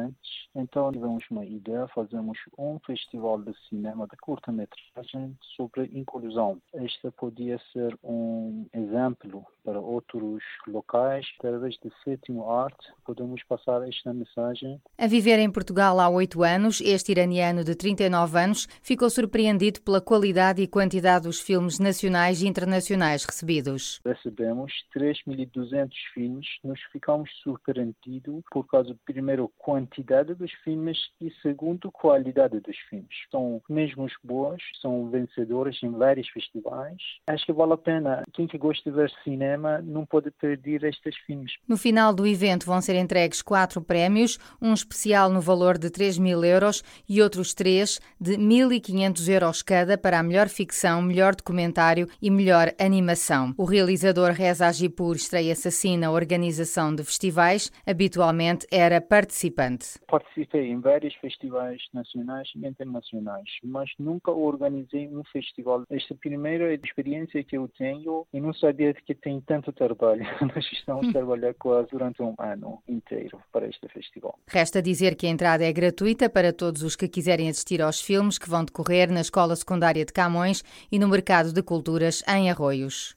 então 0.56 0.92
tivemos 0.92 1.24
uma 1.30 1.46
ideia, 1.46 1.88
fazemos 1.94 2.38
um 2.58 2.80
festival 2.86 3.42
de 3.42 3.54
cinema 3.68 4.08
de 4.08 4.18
curta-metragem 4.18 5.38
sobre 5.56 5.90
inclusão. 5.94 6.62
Este 6.74 7.12
podia 7.12 7.60
ser 7.72 7.98
um 8.04 8.66
exemplo 8.74 9.46
para 9.64 9.80
outros 9.80 10.44
locais. 10.68 11.26
Através 11.40 11.76
de 11.76 11.92
sétimo 12.04 12.50
arte, 12.50 12.92
podemos 13.06 13.44
passar 13.44 13.88
esta 13.88 14.14
mensagem. 14.14 14.82
A 14.98 15.08
viver 15.08 15.40
em 15.40 15.52
Portugal 15.52 16.00
há 16.00 16.10
oito 16.10 16.44
anos, 16.44 16.82
este 16.82 17.12
iraniano 17.12 17.64
de 17.64 17.76
39 17.76 18.40
anos 18.40 18.68
ficou 18.82 19.10
surpreendido 19.10 19.82
pela 19.82 20.02
qualidade 20.02 20.62
e 20.62 20.68
quantidade 20.68 21.26
dos 21.26 21.40
filmes 21.40 21.80
nacionais 21.80 22.42
e 22.42 22.48
internacionais 22.48 23.24
recebidos. 23.24 24.00
Recebemos 24.06 24.72
3.200 24.96 25.90
filmes, 26.14 26.48
nós 26.64 26.80
ficamos 26.92 27.30
surpreendidos 27.44 28.44
por 28.52 28.66
causa, 28.66 28.96
primeiro, 29.06 29.52
quantidade 29.90 30.36
dos 30.36 30.52
filmes 30.64 30.98
e, 31.20 31.32
segundo, 31.42 31.92
qualidade 31.92 32.60
dos 32.60 32.78
filmes. 32.90 33.10
São 33.32 33.62
mesmo 33.68 34.08
boas, 34.24 34.62
são 34.82 35.10
vencedores 35.10 35.82
em 35.82 35.92
vários 35.92 36.28
festivais. 36.30 36.98
Acho 37.28 37.46
que 37.46 37.54
vale 37.54 37.74
a 37.74 37.78
pena. 37.78 38.24
Quem 38.34 38.48
que 38.48 38.58
gosta 38.58 38.90
de 38.90 38.96
ver 38.96 39.12
cinema 39.24 39.82
não 39.82 40.06
pode 40.06 40.32
perder 40.32 40.84
estes 40.84 41.16
filmes. 41.26 41.54
No 41.68 41.78
final 41.78 42.14
do 42.14 42.28
evento 42.28 42.66
vão 42.66 42.82
ser 42.82 42.96
entregues 42.96 43.42
quatro 43.42 43.82
prémios, 43.82 44.38
um 44.62 44.74
especial 44.74 45.30
no 45.30 45.42
valor 45.42 45.78
de 45.78 45.90
3 45.90 46.18
mil 46.18 46.44
euros 46.44 46.84
e 47.08 47.22
outros 47.22 47.54
três 47.54 48.00
de 48.20 48.38
1.500 48.38 49.30
euros 49.30 49.62
cada 49.62 49.98
para 49.98 50.20
a 50.20 50.24
melhor 50.24 50.48
ficção, 50.48 51.02
melhor 51.02 51.36
documentário 51.36 52.08
e 52.22 52.30
melhor 52.30 52.74
animação. 52.80 53.54
O 53.58 53.66
realizador 53.66 54.32
Reza 54.32 54.68
Agipur 54.68 55.16
estreia-se 55.16 55.68
assim 55.68 55.98
na 55.98 56.12
organização 56.12 56.94
de 56.94 57.04
festivais, 57.04 57.72
habitualmente 57.86 58.68
era 58.72 59.02
participante. 59.02 59.69
Participei 60.08 60.68
em 60.72 60.80
vários 60.80 61.14
festivais 61.16 61.82
nacionais 61.94 62.50
e 62.56 62.66
internacionais, 62.66 63.50
mas 63.64 63.90
nunca 64.00 64.32
organizei 64.32 65.08
um 65.08 65.24
festival. 65.26 65.84
Esta 65.90 66.14
é 66.14 66.16
a 66.16 66.20
primeira 66.20 66.74
experiência 66.74 67.44
que 67.44 67.58
eu 67.58 67.68
tenho 67.78 68.26
e 68.34 68.40
não 68.40 68.54
sabia 68.54 68.94
que 68.94 69.16
tem 69.16 69.42
tanto 69.42 69.72
trabalho. 69.72 70.24
Nós 70.54 70.66
estamos 70.72 71.10
a 71.10 71.12
trabalhar 71.12 71.54
quase 71.56 71.90
durante 71.90 72.22
um 72.22 72.36
ano 72.40 72.82
inteiro 72.88 73.42
para 73.52 73.68
este 73.68 73.88
festival. 73.90 74.38
Resta 74.48 74.82
dizer 74.82 75.16
que 75.16 75.28
a 75.28 75.30
entrada 75.30 75.66
é 75.66 75.72
gratuita 75.72 76.30
para 76.30 76.54
todos 76.54 76.84
os 76.84 76.96
que 76.96 77.08
quiserem 77.08 77.50
assistir 77.50 77.82
aos 77.82 78.02
filmes 78.02 78.38
que 78.38 78.50
vão 78.50 78.64
decorrer 78.64 79.12
na 79.12 79.22
Escola 79.22 79.56
Secundária 79.56 80.06
de 80.06 80.14
Camões 80.14 80.64
e 80.92 81.00
no 81.00 81.08
Mercado 81.08 81.54
de 81.54 81.62
Culturas 81.62 82.24
em 82.28 82.50
Arroios. 82.50 83.14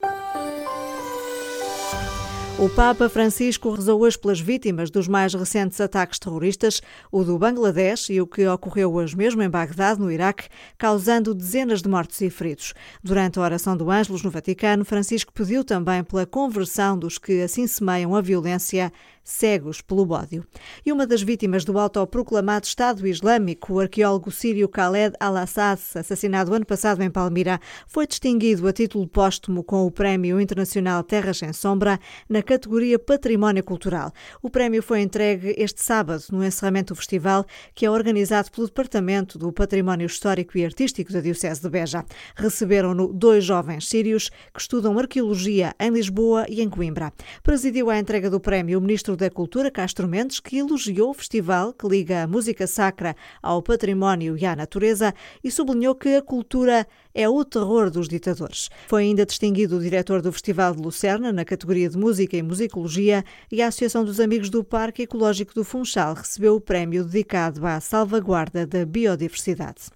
O 2.59 2.69
Papa 2.69 3.09
Francisco 3.09 3.71
rezou 3.71 4.01
hoje 4.01 4.17
pelas 4.17 4.39
vítimas 4.39 4.91
dos 4.91 5.07
mais 5.07 5.33
recentes 5.33 5.81
ataques 5.81 6.19
terroristas, 6.19 6.81
o 7.11 7.23
do 7.23 7.37
Bangladesh 7.37 8.11
e 8.11 8.21
o 8.21 8.27
que 8.27 8.47
ocorreu 8.47 8.93
hoje 8.93 9.17
mesmo 9.17 9.41
em 9.41 9.49
Bagdade, 9.49 9.99
no 9.99 10.11
Iraque, 10.11 10.47
causando 10.77 11.33
dezenas 11.33 11.81
de 11.81 11.89
mortos 11.89 12.21
e 12.21 12.29
feridos. 12.29 12.75
Durante 13.03 13.39
a 13.39 13.41
oração 13.41 13.75
do 13.75 13.89
Ângelos 13.89 14.21
no 14.21 14.29
Vaticano, 14.29 14.85
Francisco 14.85 15.33
pediu 15.33 15.63
também 15.63 16.03
pela 16.03 16.27
conversão 16.27 16.97
dos 16.97 17.17
que 17.17 17.41
assim 17.41 17.65
semeiam 17.65 18.15
a 18.15 18.21
violência 18.21 18.93
cegos 19.23 19.81
pelo 19.81 20.11
ódio. 20.11 20.45
E 20.85 20.91
uma 20.91 21.07
das 21.07 21.21
vítimas 21.21 21.63
do 21.63 21.79
autoproclamado 21.79 22.65
Estado 22.65 23.07
Islâmico, 23.07 23.73
o 23.73 23.79
arqueólogo 23.79 24.31
sírio 24.31 24.67
Khaled 24.67 25.15
al-Assad, 25.19 25.79
assassinado 25.95 26.53
ano 26.53 26.65
passado 26.65 27.01
em 27.01 27.09
Palmira, 27.09 27.59
foi 27.87 28.05
distinguido 28.05 28.67
a 28.67 28.73
título 28.73 29.07
póstumo 29.07 29.63
com 29.63 29.85
o 29.85 29.91
Prémio 29.91 30.39
Internacional 30.41 31.03
Terras 31.03 31.37
Sem 31.37 31.53
Sombra 31.53 31.99
na 32.27 32.43
categoria 32.43 32.99
Património 32.99 33.63
Cultural. 33.63 34.11
O 34.41 34.49
prémio 34.49 34.83
foi 34.83 35.01
entregue 35.01 35.55
este 35.57 35.81
sábado, 35.81 36.23
no 36.31 36.43
encerramento 36.43 36.93
do 36.93 36.97
festival, 36.97 37.45
que 37.73 37.85
é 37.85 37.91
organizado 37.91 38.51
pelo 38.51 38.67
Departamento 38.67 39.37
do 39.37 39.51
Património 39.51 40.05
Histórico 40.05 40.57
e 40.57 40.65
Artístico 40.65 41.13
da 41.13 41.21
Diocese 41.21 41.61
de 41.61 41.69
Beja. 41.69 42.05
Receberam-no 42.35 43.13
dois 43.13 43.43
jovens 43.45 43.87
sírios 43.87 44.29
que 44.53 44.59
estudam 44.59 44.97
arqueologia 44.99 45.73
em 45.79 45.91
Lisboa 45.91 46.45
e 46.49 46.61
em 46.61 46.69
Coimbra. 46.69 47.13
Presidiu 47.41 47.89
a 47.89 47.97
entrega 47.97 48.29
do 48.29 48.39
prémio 48.39 48.79
o 48.79 48.81
ministro 48.81 49.12
Ministro 49.13 49.17
da 49.17 49.29
Cultura, 49.29 49.71
Castro 49.71 50.07
Mendes, 50.07 50.39
que 50.39 50.57
elogiou 50.57 51.11
o 51.11 51.13
festival 51.13 51.73
que 51.73 51.87
liga 51.87 52.23
a 52.23 52.27
música 52.27 52.65
sacra 52.65 53.15
ao 53.41 53.61
património 53.61 54.37
e 54.37 54.45
à 54.45 54.55
natureza 54.55 55.13
e 55.43 55.51
sublinhou 55.51 55.95
que 55.95 56.15
a 56.15 56.21
cultura 56.21 56.87
é 57.13 57.29
o 57.29 57.45
terror 57.45 57.91
dos 57.91 58.07
ditadores. 58.07 58.69
Foi 58.87 59.03
ainda 59.03 59.25
distinguido 59.25 59.77
o 59.77 59.79
diretor 59.79 60.21
do 60.21 60.31
Festival 60.31 60.75
de 60.75 60.81
Lucerna 60.81 61.31
na 61.31 61.45
categoria 61.45 61.89
de 61.89 61.97
Música 61.97 62.35
e 62.35 62.41
Musicologia 62.41 63.23
e 63.51 63.61
a 63.61 63.67
Associação 63.67 64.03
dos 64.03 64.19
Amigos 64.19 64.49
do 64.49 64.63
Parque 64.63 65.03
Ecológico 65.03 65.53
do 65.53 65.63
Funchal 65.63 66.15
recebeu 66.15 66.55
o 66.55 66.61
prémio 66.61 67.03
dedicado 67.03 67.65
à 67.65 67.79
salvaguarda 67.79 68.65
da 68.65 68.85
biodiversidade. 68.85 69.91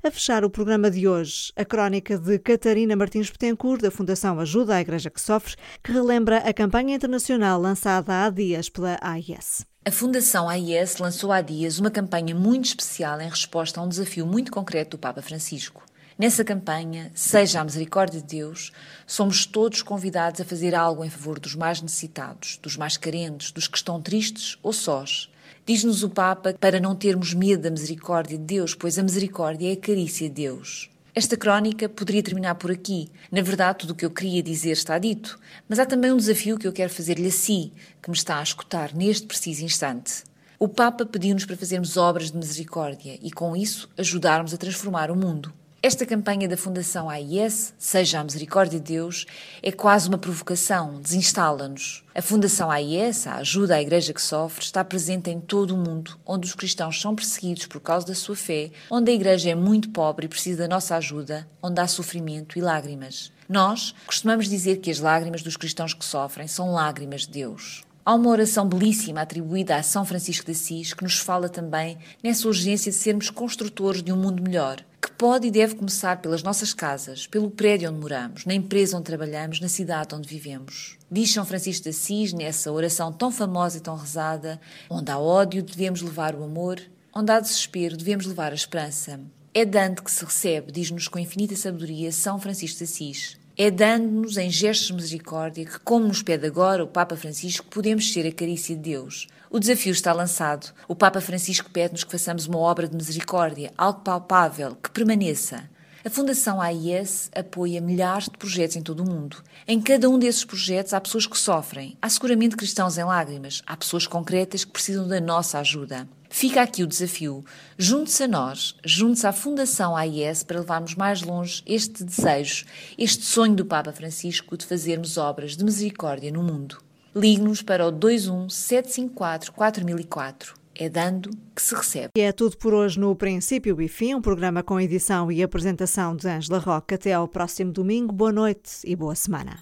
A 0.00 0.12
fechar 0.12 0.44
o 0.44 0.50
programa 0.50 0.88
de 0.92 1.08
hoje, 1.08 1.52
a 1.56 1.64
crónica 1.64 2.16
de 2.16 2.38
Catarina 2.38 2.94
Martins 2.94 3.30
Betancourt, 3.30 3.82
da 3.82 3.90
Fundação 3.90 4.38
Ajuda 4.38 4.76
à 4.76 4.80
Igreja 4.80 5.10
que 5.10 5.20
Sofre, 5.20 5.56
que 5.82 5.90
relembra 5.90 6.38
a 6.38 6.54
campanha 6.54 6.94
internacional 6.94 7.60
lançada 7.60 8.24
há 8.24 8.30
dias 8.30 8.68
pela 8.68 8.96
AIS. 9.00 9.66
A 9.84 9.90
Fundação 9.90 10.48
AIS 10.48 10.98
lançou 10.98 11.32
há 11.32 11.40
dias 11.40 11.80
uma 11.80 11.90
campanha 11.90 12.32
muito 12.32 12.66
especial 12.66 13.20
em 13.20 13.28
resposta 13.28 13.80
a 13.80 13.82
um 13.82 13.88
desafio 13.88 14.24
muito 14.24 14.52
concreto 14.52 14.96
do 14.96 15.00
Papa 15.00 15.20
Francisco. 15.20 15.84
Nessa 16.16 16.44
campanha, 16.44 17.10
Seja 17.12 17.60
a 17.60 17.64
Misericórdia 17.64 18.20
de 18.20 18.26
Deus, 18.26 18.70
somos 19.04 19.46
todos 19.46 19.82
convidados 19.82 20.40
a 20.40 20.44
fazer 20.44 20.76
algo 20.76 21.04
em 21.04 21.10
favor 21.10 21.40
dos 21.40 21.56
mais 21.56 21.82
necessitados, 21.82 22.56
dos 22.62 22.76
mais 22.76 22.96
carentes, 22.96 23.50
dos 23.50 23.66
que 23.66 23.76
estão 23.76 24.00
tristes 24.00 24.56
ou 24.62 24.72
sós 24.72 25.28
Diz-nos 25.68 26.02
o 26.02 26.08
Papa 26.08 26.54
para 26.58 26.80
não 26.80 26.96
termos 26.96 27.34
medo 27.34 27.64
da 27.64 27.70
misericórdia 27.70 28.38
de 28.38 28.44
Deus, 28.44 28.74
pois 28.74 28.98
a 28.98 29.02
misericórdia 29.02 29.68
é 29.68 29.74
a 29.74 29.76
carícia 29.76 30.26
de 30.26 30.34
Deus. 30.34 30.88
Esta 31.14 31.36
crónica 31.36 31.90
poderia 31.90 32.22
terminar 32.22 32.54
por 32.54 32.70
aqui. 32.70 33.10
Na 33.30 33.42
verdade, 33.42 33.80
tudo 33.80 33.90
o 33.90 33.94
que 33.94 34.06
eu 34.06 34.10
queria 34.10 34.42
dizer 34.42 34.70
está 34.70 34.98
dito. 34.98 35.38
Mas 35.68 35.78
há 35.78 35.84
também 35.84 36.10
um 36.10 36.16
desafio 36.16 36.56
que 36.56 36.66
eu 36.66 36.72
quero 36.72 36.88
fazer-lhe 36.88 37.28
a 37.28 37.30
si, 37.30 37.70
que 38.02 38.08
me 38.08 38.16
está 38.16 38.38
a 38.38 38.42
escutar 38.42 38.94
neste 38.94 39.26
preciso 39.26 39.62
instante. 39.62 40.24
O 40.58 40.68
Papa 40.68 41.04
pediu-nos 41.04 41.44
para 41.44 41.54
fazermos 41.54 41.98
obras 41.98 42.30
de 42.30 42.38
misericórdia 42.38 43.18
e, 43.20 43.30
com 43.30 43.54
isso, 43.54 43.90
ajudarmos 43.98 44.54
a 44.54 44.56
transformar 44.56 45.10
o 45.10 45.16
mundo. 45.16 45.52
Esta 45.80 46.04
campanha 46.04 46.48
da 46.48 46.56
Fundação 46.56 47.08
AIS, 47.08 47.72
Seja 47.78 48.18
a 48.18 48.24
Misericórdia 48.24 48.80
de 48.80 48.94
Deus, 48.94 49.26
é 49.62 49.70
quase 49.70 50.08
uma 50.08 50.18
provocação, 50.18 51.00
desinstala-nos. 51.00 52.02
A 52.12 52.20
Fundação 52.20 52.68
AIS, 52.68 53.28
a 53.28 53.36
ajuda 53.36 53.76
à 53.76 53.80
Igreja 53.80 54.12
que 54.12 54.20
sofre, 54.20 54.64
está 54.64 54.82
presente 54.82 55.30
em 55.30 55.40
todo 55.40 55.76
o 55.76 55.78
mundo, 55.78 56.18
onde 56.26 56.48
os 56.48 56.54
cristãos 56.54 57.00
são 57.00 57.14
perseguidos 57.14 57.66
por 57.66 57.80
causa 57.80 58.08
da 58.08 58.14
sua 58.16 58.34
fé, 58.34 58.72
onde 58.90 59.12
a 59.12 59.14
Igreja 59.14 59.50
é 59.50 59.54
muito 59.54 59.90
pobre 59.90 60.26
e 60.26 60.28
precisa 60.28 60.58
da 60.58 60.68
nossa 60.68 60.96
ajuda, 60.96 61.48
onde 61.62 61.80
há 61.80 61.86
sofrimento 61.86 62.58
e 62.58 62.60
lágrimas. 62.60 63.30
Nós 63.48 63.94
costumamos 64.04 64.48
dizer 64.48 64.78
que 64.78 64.90
as 64.90 64.98
lágrimas 64.98 65.42
dos 65.42 65.56
cristãos 65.56 65.94
que 65.94 66.04
sofrem 66.04 66.48
são 66.48 66.72
lágrimas 66.72 67.20
de 67.20 67.34
Deus. 67.34 67.87
Há 68.08 68.14
uma 68.14 68.30
oração 68.30 68.66
belíssima 68.66 69.20
atribuída 69.20 69.76
a 69.76 69.82
São 69.82 70.02
Francisco 70.02 70.46
de 70.46 70.52
Assis 70.52 70.94
que 70.94 71.02
nos 71.02 71.18
fala 71.18 71.46
também 71.46 71.98
nessa 72.24 72.48
urgência 72.48 72.90
de 72.90 72.96
sermos 72.96 73.28
construtores 73.28 74.02
de 74.02 74.10
um 74.10 74.16
mundo 74.16 74.42
melhor, 74.42 74.82
que 74.98 75.12
pode 75.12 75.46
e 75.46 75.50
deve 75.50 75.74
começar 75.74 76.16
pelas 76.22 76.42
nossas 76.42 76.72
casas, 76.72 77.26
pelo 77.26 77.50
prédio 77.50 77.90
onde 77.90 78.00
moramos, 78.00 78.46
na 78.46 78.54
empresa 78.54 78.96
onde 78.96 79.04
trabalhamos, 79.04 79.60
na 79.60 79.68
cidade 79.68 80.14
onde 80.14 80.26
vivemos. 80.26 80.96
Diz 81.10 81.30
São 81.30 81.44
Francisco 81.44 81.82
de 81.82 81.90
Assis, 81.90 82.32
nessa 82.32 82.72
oração 82.72 83.12
tão 83.12 83.30
famosa 83.30 83.76
e 83.76 83.82
tão 83.82 83.94
rezada: 83.94 84.58
onde 84.88 85.10
há 85.10 85.18
ódio, 85.18 85.62
devemos 85.62 86.00
levar 86.00 86.34
o 86.34 86.42
amor, 86.42 86.80
onde 87.14 87.30
há 87.30 87.38
desespero, 87.38 87.94
devemos 87.94 88.24
levar 88.24 88.52
a 88.52 88.54
esperança. 88.54 89.20
É 89.52 89.66
dando 89.66 90.02
que 90.02 90.10
se 90.10 90.24
recebe, 90.24 90.72
diz-nos 90.72 91.08
com 91.08 91.18
infinita 91.18 91.54
sabedoria 91.54 92.10
São 92.10 92.40
Francisco 92.40 92.78
de 92.78 92.84
Assis 92.84 93.36
é 93.60 93.72
dando-nos 93.72 94.36
em 94.36 94.48
gestos 94.48 94.86
de 94.86 94.92
misericórdia 94.94 95.64
que, 95.64 95.80
como 95.80 96.06
nos 96.06 96.22
pede 96.22 96.46
agora 96.46 96.84
o 96.84 96.86
Papa 96.86 97.16
Francisco, 97.16 97.66
podemos 97.66 98.12
ser 98.12 98.24
a 98.24 98.30
carícia 98.30 98.76
de 98.76 98.82
Deus. 98.82 99.26
O 99.50 99.58
desafio 99.58 99.90
está 99.90 100.12
lançado. 100.12 100.72
O 100.86 100.94
Papa 100.94 101.20
Francisco 101.20 101.68
pede-nos 101.68 102.04
que 102.04 102.12
façamos 102.12 102.46
uma 102.46 102.58
obra 102.58 102.86
de 102.86 102.94
misericórdia, 102.94 103.72
algo 103.76 104.02
palpável, 104.02 104.76
que 104.76 104.92
permaneça. 104.92 105.68
A 106.04 106.08
Fundação 106.08 106.60
AIS 106.60 107.32
apoia 107.34 107.80
milhares 107.80 108.26
de 108.26 108.38
projetos 108.38 108.76
em 108.76 108.82
todo 108.82 109.00
o 109.00 109.10
mundo. 109.10 109.42
Em 109.66 109.80
cada 109.80 110.08
um 110.08 110.20
desses 110.20 110.44
projetos 110.44 110.94
há 110.94 111.00
pessoas 111.00 111.26
que 111.26 111.36
sofrem. 111.36 111.98
Há 112.00 112.08
seguramente 112.08 112.56
cristãos 112.56 112.96
em 112.96 113.04
lágrimas. 113.04 113.60
Há 113.66 113.76
pessoas 113.76 114.06
concretas 114.06 114.64
que 114.64 114.70
precisam 114.70 115.08
da 115.08 115.20
nossa 115.20 115.58
ajuda. 115.58 116.08
Fica 116.28 116.62
aqui 116.62 116.82
o 116.82 116.86
desafio. 116.86 117.44
Junte-se 117.76 118.24
a 118.24 118.28
nós, 118.28 118.74
junte-se 118.84 119.26
à 119.26 119.32
Fundação 119.32 119.96
AIS 119.96 120.42
para 120.42 120.60
levarmos 120.60 120.94
mais 120.94 121.22
longe 121.22 121.62
este 121.66 122.04
desejo, 122.04 122.66
este 122.96 123.24
sonho 123.24 123.54
do 123.54 123.64
Papa 123.64 123.92
Francisco 123.92 124.56
de 124.56 124.66
fazermos 124.66 125.16
obras 125.16 125.56
de 125.56 125.64
misericórdia 125.64 126.30
no 126.30 126.42
mundo. 126.42 126.78
Ligue-nos 127.14 127.62
para 127.62 127.86
o 127.86 127.90
21 127.90 128.48
754 128.48 129.52
4004. 129.52 130.54
É 130.80 130.88
dando 130.88 131.30
que 131.56 131.60
se 131.60 131.74
recebe. 131.74 132.10
E 132.16 132.20
é 132.20 132.30
tudo 132.30 132.56
por 132.56 132.72
hoje 132.72 133.00
no 133.00 133.16
Princípio 133.16 133.82
e 133.82 133.88
Fim, 133.88 134.14
um 134.14 134.20
programa 134.22 134.62
com 134.62 134.80
edição 134.80 135.32
e 135.32 135.42
apresentação 135.42 136.14
de 136.14 136.28
Angela 136.28 136.58
Roque. 136.60 136.94
Até 136.94 137.12
ao 137.12 137.26
próximo 137.26 137.72
domingo. 137.72 138.12
Boa 138.12 138.30
noite 138.30 138.70
e 138.84 138.94
boa 138.94 139.16
semana. 139.16 139.60